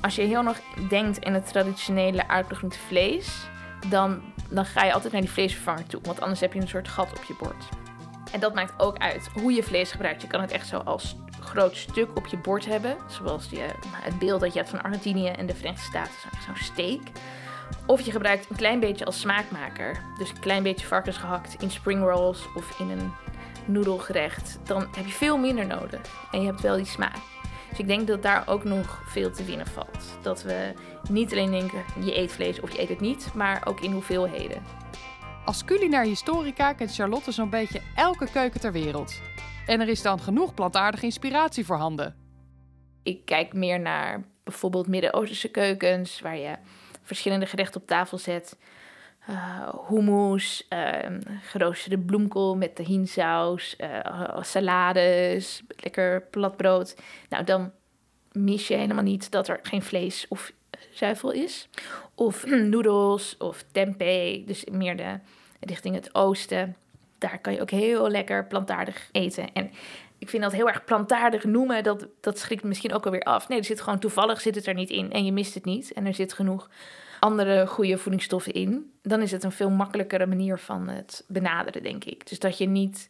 Als 0.00 0.14
je 0.14 0.22
heel 0.22 0.42
nog 0.42 0.60
denkt 0.88 1.18
in 1.18 1.34
het 1.34 1.46
traditionele 1.46 2.28
aardappelgroente 2.28 2.78
vlees, 2.78 3.46
dan, 3.88 4.22
dan 4.48 4.64
ga 4.64 4.84
je 4.84 4.92
altijd 4.92 5.12
naar 5.12 5.22
die 5.22 5.30
vleesvervanger 5.30 5.86
toe. 5.86 6.00
Want 6.02 6.20
anders 6.20 6.40
heb 6.40 6.52
je 6.52 6.60
een 6.60 6.68
soort 6.68 6.88
gat 6.88 7.10
op 7.10 7.24
je 7.24 7.34
bord. 7.38 7.64
En 8.32 8.40
dat 8.40 8.54
maakt 8.54 8.80
ook 8.80 8.98
uit 8.98 9.28
hoe 9.32 9.52
je 9.52 9.62
vlees 9.62 9.90
gebruikt. 9.90 10.22
Je 10.22 10.28
kan 10.28 10.40
het 10.40 10.50
echt 10.50 10.66
zo 10.66 10.78
als 10.78 11.16
groot 11.40 11.76
stuk 11.76 12.08
op 12.14 12.26
je 12.26 12.36
bord 12.36 12.64
hebben. 12.64 12.96
Zoals 13.06 13.48
die, 13.48 13.60
het 13.92 14.18
beeld 14.18 14.40
dat 14.40 14.52
je 14.52 14.58
hebt 14.58 14.70
van 14.70 14.82
Argentinië 14.82 15.28
en 15.28 15.46
de 15.46 15.54
Verenigde 15.54 15.84
Staten. 15.84 16.12
Zo'n 16.46 16.56
steak. 16.56 17.00
Of 17.86 18.00
je 18.00 18.10
gebruikt 18.10 18.50
een 18.50 18.56
klein 18.56 18.80
beetje 18.80 19.04
als 19.04 19.20
smaakmaker. 19.20 20.02
Dus 20.18 20.30
een 20.30 20.40
klein 20.40 20.62
beetje 20.62 20.86
varkens 20.86 21.16
gehakt 21.16 21.62
in 21.62 21.70
spring 21.70 22.02
rolls 22.02 22.46
of 22.54 22.78
in 22.78 22.90
een 22.90 23.12
noedelgerecht. 23.66 24.58
Dan 24.64 24.88
heb 24.96 25.06
je 25.06 25.12
veel 25.12 25.38
minder 25.38 25.66
nodig. 25.66 26.00
En 26.30 26.40
je 26.40 26.46
hebt 26.46 26.60
wel 26.60 26.76
die 26.76 26.84
smaak. 26.84 27.18
Dus 27.68 27.78
ik 27.78 27.86
denk 27.86 28.06
dat 28.06 28.22
daar 28.22 28.42
ook 28.46 28.64
nog 28.64 29.02
veel 29.06 29.30
te 29.30 29.44
winnen 29.44 29.66
valt. 29.66 30.18
Dat 30.22 30.42
we 30.42 30.72
niet 31.10 31.32
alleen 31.32 31.50
denken 31.50 31.84
je 32.04 32.16
eet 32.16 32.32
vlees 32.32 32.60
of 32.60 32.72
je 32.72 32.80
eet 32.80 32.88
het 32.88 33.00
niet, 33.00 33.34
maar 33.34 33.62
ook 33.66 33.80
in 33.80 33.92
hoeveelheden. 33.92 34.62
Als 35.44 35.64
culinair 35.64 36.04
historica 36.04 36.72
kent 36.72 36.94
Charlotte 36.94 37.32
zo'n 37.32 37.50
beetje 37.50 37.80
elke 37.96 38.30
keuken 38.32 38.60
ter 38.60 38.72
wereld. 38.72 39.20
En 39.66 39.80
er 39.80 39.88
is 39.88 40.02
dan 40.02 40.20
genoeg 40.20 40.54
plantaardige 40.54 41.04
inspiratie 41.04 41.66
voorhanden. 41.66 42.16
Ik 43.02 43.24
kijk 43.24 43.52
meer 43.52 43.80
naar 43.80 44.24
bijvoorbeeld 44.44 44.86
Midden-Oosterse 44.86 45.48
keukens, 45.48 46.20
waar 46.20 46.36
je 46.36 46.56
verschillende 47.02 47.46
gerechten 47.46 47.80
op 47.80 47.86
tafel 47.86 48.18
zet. 48.18 48.58
Uh, 49.30 49.68
hummus, 49.88 50.66
uh, 50.68 51.18
geroosterde 51.42 51.98
bloemkool 51.98 52.56
met 52.56 52.74
tahinsaus, 52.74 53.76
uh, 53.78 54.36
salades, 54.40 55.62
lekker 55.76 56.22
platbrood. 56.22 56.96
Nou, 57.28 57.44
dan 57.44 57.72
mis 58.32 58.68
je 58.68 58.74
helemaal 58.74 59.02
niet 59.02 59.30
dat 59.30 59.48
er 59.48 59.58
geen 59.62 59.82
vlees 59.82 60.26
of 60.28 60.52
zuivel 60.90 61.30
is. 61.30 61.68
Of 62.14 62.46
noedels 62.72 63.36
of 63.36 63.64
tempeh, 63.72 64.46
dus 64.46 64.64
meer 64.70 64.96
de, 64.96 65.18
richting 65.60 65.94
het 65.94 66.14
oosten. 66.14 66.76
Daar 67.18 67.38
kan 67.38 67.52
je 67.52 67.60
ook 67.60 67.70
heel 67.70 68.08
lekker 68.08 68.46
plantaardig 68.46 69.08
eten. 69.12 69.52
En 69.52 69.70
ik 70.18 70.28
vind 70.28 70.42
dat 70.42 70.52
heel 70.52 70.68
erg 70.68 70.84
plantaardig 70.84 71.44
noemen, 71.44 71.82
dat, 71.82 72.06
dat 72.20 72.38
schrikt 72.38 72.62
misschien 72.62 72.92
ook 72.92 73.04
alweer 73.04 73.22
af. 73.22 73.48
Nee, 73.48 73.58
er 73.58 73.64
zit 73.64 73.80
gewoon 73.80 73.98
toevallig 73.98 74.40
zit 74.40 74.54
het 74.54 74.66
er 74.66 74.74
niet 74.74 74.90
in 74.90 75.12
en 75.12 75.24
je 75.24 75.32
mist 75.32 75.54
het 75.54 75.64
niet. 75.64 75.92
En 75.92 76.06
er 76.06 76.14
zit 76.14 76.32
genoeg 76.32 76.68
andere 77.22 77.66
goede 77.66 77.98
voedingsstoffen 77.98 78.52
in. 78.52 78.92
Dan 79.02 79.20
is 79.20 79.30
het 79.30 79.44
een 79.44 79.52
veel 79.52 79.70
makkelijkere 79.70 80.26
manier 80.26 80.58
van 80.58 80.88
het 80.88 81.24
benaderen, 81.28 81.82
denk 81.82 82.04
ik. 82.04 82.28
Dus 82.28 82.38
dat 82.38 82.58
je 82.58 82.66
niet 82.66 83.06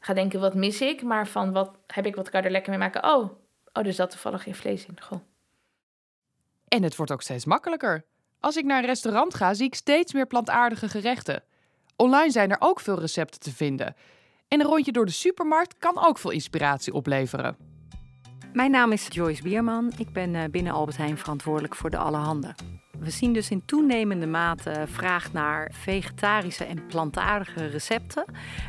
gaat 0.00 0.16
denken, 0.16 0.40
wat 0.40 0.54
mis 0.54 0.80
ik? 0.80 1.02
Maar 1.02 1.26
van, 1.26 1.52
wat 1.52 1.76
heb 1.86 2.06
ik, 2.06 2.16
wat 2.16 2.30
kan 2.30 2.42
er 2.42 2.50
lekker 2.50 2.70
mee 2.70 2.78
maken? 2.78 3.04
Oh, 3.04 3.30
oh 3.72 3.86
er 3.86 3.92
zat 3.92 4.10
toevallig 4.10 4.42
geen 4.42 4.54
vlees 4.54 4.86
in. 4.86 5.00
Goh. 5.00 5.20
En 6.68 6.82
het 6.82 6.96
wordt 6.96 7.12
ook 7.12 7.22
steeds 7.22 7.44
makkelijker. 7.44 8.04
Als 8.40 8.56
ik 8.56 8.64
naar 8.64 8.78
een 8.78 8.88
restaurant 8.88 9.34
ga, 9.34 9.54
zie 9.54 9.66
ik 9.66 9.74
steeds 9.74 10.12
meer 10.12 10.26
plantaardige 10.26 10.88
gerechten. 10.88 11.42
Online 11.96 12.30
zijn 12.30 12.50
er 12.50 12.60
ook 12.60 12.80
veel 12.80 13.00
recepten 13.00 13.40
te 13.40 13.52
vinden. 13.52 13.94
En 14.48 14.60
een 14.60 14.66
rondje 14.66 14.92
door 14.92 15.06
de 15.06 15.12
supermarkt 15.12 15.78
kan 15.78 16.06
ook 16.06 16.18
veel 16.18 16.30
inspiratie 16.30 16.92
opleveren. 16.92 17.56
Mijn 18.52 18.70
naam 18.70 18.92
is 18.92 19.06
Joyce 19.10 19.42
Bierman. 19.42 19.92
Ik 19.98 20.12
ben 20.12 20.34
eh, 20.34 20.44
binnen 20.50 20.72
Albert 20.72 20.96
Heijn 20.96 21.18
verantwoordelijk 21.18 21.74
voor 21.74 21.90
de 21.90 21.96
Allerhande. 21.96 22.54
We 22.98 23.10
zien 23.10 23.32
dus 23.32 23.50
in 23.50 23.64
toenemende 23.64 24.26
mate 24.26 24.84
vraag 24.86 25.32
naar 25.32 25.70
vegetarische 25.74 26.64
en 26.64 26.86
plantaardige 26.86 27.66
recepten. 27.66 28.24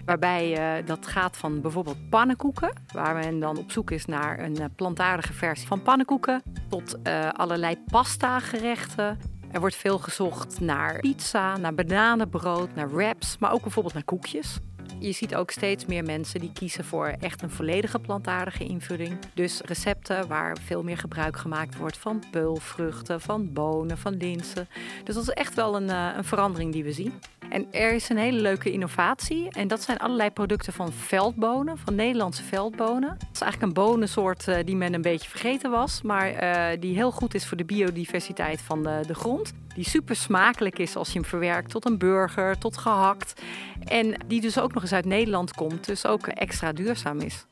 Waarbij 0.06 0.78
uh, 0.80 0.88
dat 0.88 1.08
gaat 1.08 1.38
van 1.38 1.62
bijvoorbeeld 1.62 2.10
pannenkoeken, 2.10 2.74
waar 2.94 3.16
men 3.16 3.40
dan 3.40 3.58
op 3.58 3.72
zoek 3.72 3.92
is 3.92 4.06
naar 4.06 4.40
een 4.40 4.60
uh, 4.60 4.66
plantaardige 4.76 5.34
versie 5.34 5.68
van 5.68 5.82
pannenkoeken, 5.82 6.42
tot 6.70 6.98
uh, 7.04 7.30
allerlei 7.30 7.76
pasta 7.92 8.40
gerechten. 8.40 9.20
Er 9.52 9.60
wordt 9.60 9.76
veel 9.76 9.98
gezocht 9.98 10.60
naar 10.60 11.00
pizza, 11.00 11.58
naar 11.58 11.74
bananenbrood, 11.74 12.76
naar 12.76 12.92
wraps, 12.92 13.38
maar 13.38 13.52
ook 13.52 13.62
bijvoorbeeld 13.62 13.94
naar 13.94 14.04
koekjes. 14.04 14.60
Je 15.00 15.12
ziet 15.12 15.36
ook 15.36 15.52
steeds 15.52 15.86
meer 15.86 16.04
mensen 16.04 16.40
die 16.40 16.52
kiezen 16.54 16.86
voor 16.86 17.16
echt 17.20 17.42
een 17.42 17.50
volledige 17.50 18.00
plantaardige 18.00 18.64
invulling. 18.64 19.18
Dus 19.34 19.62
recepten 19.66 20.28
waar 20.28 20.58
veel 20.66 20.84
meer 20.84 20.98
gebruik 20.98 21.38
gemaakt 21.38 21.78
wordt 21.78 21.98
van 21.98 22.24
peulvruchten, 22.32 23.22
van 23.22 23.54
bonen, 23.54 23.98
van 23.98 24.18
linzen. 24.18 24.68
Dus 25.04 25.16
dat 25.16 25.24
is 25.24 25.30
echt 25.30 25.54
wel 25.54 25.76
een, 25.76 25.90
uh, 25.90 26.10
een 26.16 26.24
verandering 26.24 26.72
die 26.72 26.84
we 26.84 26.92
zien. 26.92 27.14
En 27.50 27.68
er 27.72 27.94
is 27.94 28.10
een 28.10 28.18
hele 28.18 28.42
leuke 28.42 28.72
innovatie. 28.72 29.50
En 29.52 29.68
dat 29.68 29.82
zijn 29.82 29.98
allerlei 29.98 30.30
producten 30.30 30.74
van 30.74 30.92
veldbonen, 30.92 31.78
van 31.78 31.96
Nederlandse 31.96 32.44
veldbonen. 32.44 33.10
Dat 33.10 33.28
is 33.34 33.42
eigenlijk 33.42 33.62
een 33.62 33.84
bonensoort 33.84 34.48
uh, 34.48 34.56
die 34.66 34.76
men 34.76 34.94
een 34.94 35.02
beetje 35.02 35.30
vergeten 35.30 35.72
was. 35.72 36.02
Maar 36.02 36.44
uh, 36.44 36.82
die 36.82 36.96
heel 36.96 37.12
goed 37.12 37.34
is 37.34 37.48
voor 37.48 37.58
de 37.58 37.66
biodiversiteit 37.66 38.62
van 38.62 38.84
de, 38.84 39.04
de 39.08 39.16
grond. 39.16 39.54
Die 39.76 39.90
super 39.90 40.16
smakelijk 40.16 40.80
is 40.80 40.96
als 40.96 41.08
je 41.08 41.20
hem 41.20 41.28
verwerkt 41.28 41.72
tot 41.72 41.86
een 41.86 41.98
burger, 41.98 42.58
tot 42.58 42.78
gehakt. 42.78 43.42
En 43.84 44.16
die 44.28 44.42
dus 44.42 44.60
ook 44.60 44.74
nog 44.74 44.87
uit 44.94 45.06
Nederland 45.06 45.54
komt, 45.54 45.86
dus 45.86 46.06
ook 46.06 46.28
extra 46.28 46.72
duurzaam 46.72 47.20
is. 47.20 47.46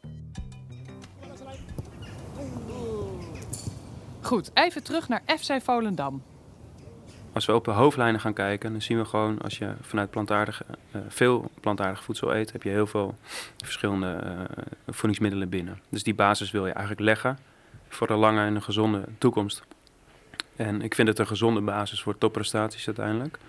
Goed, 4.21 4.51
even 4.53 4.83
terug 4.83 5.07
naar 5.07 5.21
FC 5.37 5.61
Volendam. 5.63 6.23
Als 7.33 7.45
we 7.45 7.55
op 7.55 7.65
de 7.65 7.71
hoofdlijnen 7.71 8.21
gaan 8.21 8.33
kijken, 8.33 8.71
dan 8.71 8.81
zien 8.81 8.97
we 8.97 9.05
gewoon 9.05 9.41
als 9.41 9.57
je 9.57 9.73
vanuit 9.81 10.09
plantaardige, 10.09 10.65
uh, 10.95 11.01
veel 11.07 11.51
plantaardig 11.59 12.03
voedsel 12.03 12.35
eet, 12.35 12.51
heb 12.51 12.63
je 12.63 12.69
heel 12.69 12.87
veel 12.87 13.15
verschillende 13.57 14.19
uh, 14.25 14.63
voedingsmiddelen 14.87 15.49
binnen. 15.49 15.79
Dus 15.89 16.03
die 16.03 16.13
basis 16.13 16.51
wil 16.51 16.65
je 16.65 16.71
eigenlijk 16.71 17.01
leggen 17.01 17.37
voor 17.87 18.09
een 18.09 18.17
lange 18.17 18.45
en 18.45 18.55
een 18.55 18.63
gezonde 18.63 19.03
toekomst. 19.17 19.63
En 20.55 20.81
ik 20.81 20.95
vind 20.95 21.07
het 21.07 21.19
een 21.19 21.27
gezonde 21.27 21.61
basis 21.61 22.01
voor 22.01 22.17
topprestaties 22.17 22.87
uiteindelijk. 22.87 23.39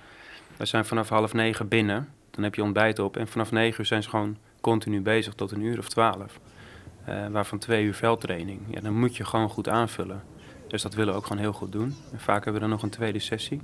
We 0.56 0.64
zijn 0.64 0.84
vanaf 0.84 1.08
half 1.08 1.32
negen 1.32 1.68
binnen, 1.68 2.08
dan 2.36 2.44
heb 2.44 2.54
je 2.54 2.62
ontbijt 2.62 2.98
op. 2.98 3.16
En 3.16 3.28
vanaf 3.28 3.50
negen 3.50 3.80
uur 3.80 3.86
zijn 3.86 4.02
ze 4.02 4.08
gewoon 4.08 4.36
continu 4.60 5.00
bezig 5.00 5.34
tot 5.34 5.50
een 5.50 5.62
uur 5.62 5.78
of 5.78 5.88
twaalf. 5.88 6.40
Uh, 7.08 7.26
waarvan 7.26 7.58
twee 7.58 7.84
uur 7.84 7.94
veldtraining. 7.94 8.60
Ja, 8.70 8.80
dan 8.80 8.98
moet 8.98 9.16
je 9.16 9.24
gewoon 9.24 9.48
goed 9.48 9.68
aanvullen. 9.68 10.22
Dus 10.68 10.82
dat 10.82 10.94
willen 10.94 11.12
we 11.12 11.18
ook 11.18 11.26
gewoon 11.26 11.42
heel 11.42 11.52
goed 11.52 11.72
doen. 11.72 11.94
En 12.12 12.20
vaak 12.20 12.44
hebben 12.44 12.52
we 12.54 12.60
dan 12.60 12.70
nog 12.70 12.82
een 12.82 12.90
tweede 12.90 13.18
sessie. 13.18 13.60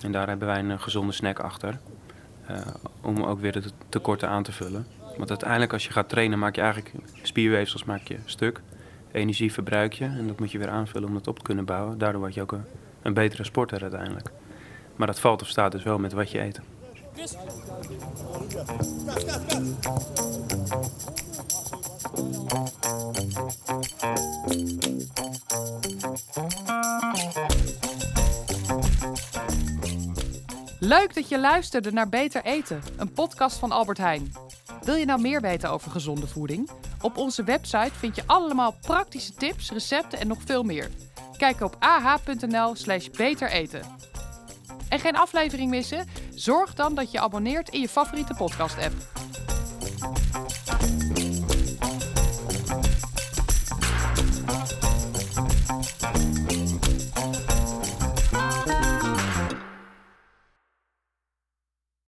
En 0.00 0.12
daar 0.12 0.28
hebben 0.28 0.48
wij 0.48 0.58
een 0.58 0.80
gezonde 0.80 1.12
snack 1.12 1.38
achter. 1.38 1.78
om 3.00 3.22
ook 3.22 3.40
weer 3.40 3.52
de 3.52 3.62
tekorten 3.88 4.28
aan 4.28 4.42
te 4.42 4.52
vullen. 4.52 4.86
Want 5.16 5.30
uiteindelijk 5.30 5.72
als 5.72 5.84
je 5.84 5.92
gaat 5.92 6.08
trainen 6.08 6.38
maak 6.38 6.54
je 6.54 6.60
eigenlijk 6.60 6.94
spierweefsels 7.22 7.84
maak 7.84 8.08
je 8.08 8.16
stuk. 8.24 8.60
Energie 9.12 9.52
verbruik 9.52 9.92
je 9.92 10.04
en 10.04 10.26
dat 10.26 10.38
moet 10.38 10.52
je 10.52 10.58
weer 10.58 10.68
aanvullen 10.68 11.08
om 11.08 11.14
dat 11.14 11.28
op 11.28 11.38
te 11.38 11.44
kunnen 11.44 11.64
bouwen. 11.64 11.98
Daardoor 11.98 12.20
word 12.20 12.34
je 12.34 12.42
ook 12.42 12.52
een, 12.52 12.64
een 13.02 13.14
betere 13.14 13.44
sporter 13.44 13.82
uiteindelijk. 13.82 14.30
Maar 14.96 15.06
dat 15.06 15.20
valt 15.20 15.42
of 15.42 15.48
staat 15.48 15.72
dus 15.72 15.82
wel 15.82 15.98
met 15.98 16.12
wat 16.12 16.30
je 16.30 16.40
eet. 16.40 16.60
Leuk 30.80 31.14
dat 31.14 31.28
je 31.28 31.38
luisterde 31.38 31.92
naar 31.92 32.08
Beter 32.08 32.44
Eten, 32.44 32.82
een 32.96 33.12
podcast 33.12 33.56
van 33.56 33.72
Albert 33.72 33.98
Heijn. 33.98 34.32
Wil 34.82 34.94
je 34.94 35.04
nou 35.04 35.20
meer 35.20 35.40
weten 35.40 35.70
over 35.70 35.90
gezonde 35.90 36.26
voeding? 36.26 36.70
Op 37.00 37.16
onze 37.16 37.44
website 37.44 37.94
vind 37.94 38.16
je 38.16 38.22
allemaal 38.26 38.74
praktische 38.80 39.34
tips, 39.34 39.70
recepten 39.70 40.18
en 40.18 40.26
nog 40.26 40.38
veel 40.44 40.62
meer. 40.62 40.90
Kijk 41.36 41.60
op 41.60 41.76
ah.nl/slash 41.78 43.08
betereten. 43.08 43.82
En 44.88 45.00
geen 45.00 45.16
aflevering 45.16 45.70
missen? 45.70 46.06
Zorg 46.34 46.74
dan 46.74 46.94
dat 46.94 47.10
je 47.10 47.20
abonneert 47.20 47.68
in 47.68 47.80
je 47.80 47.88
favoriete 47.88 48.34
podcast-app. 48.34 49.23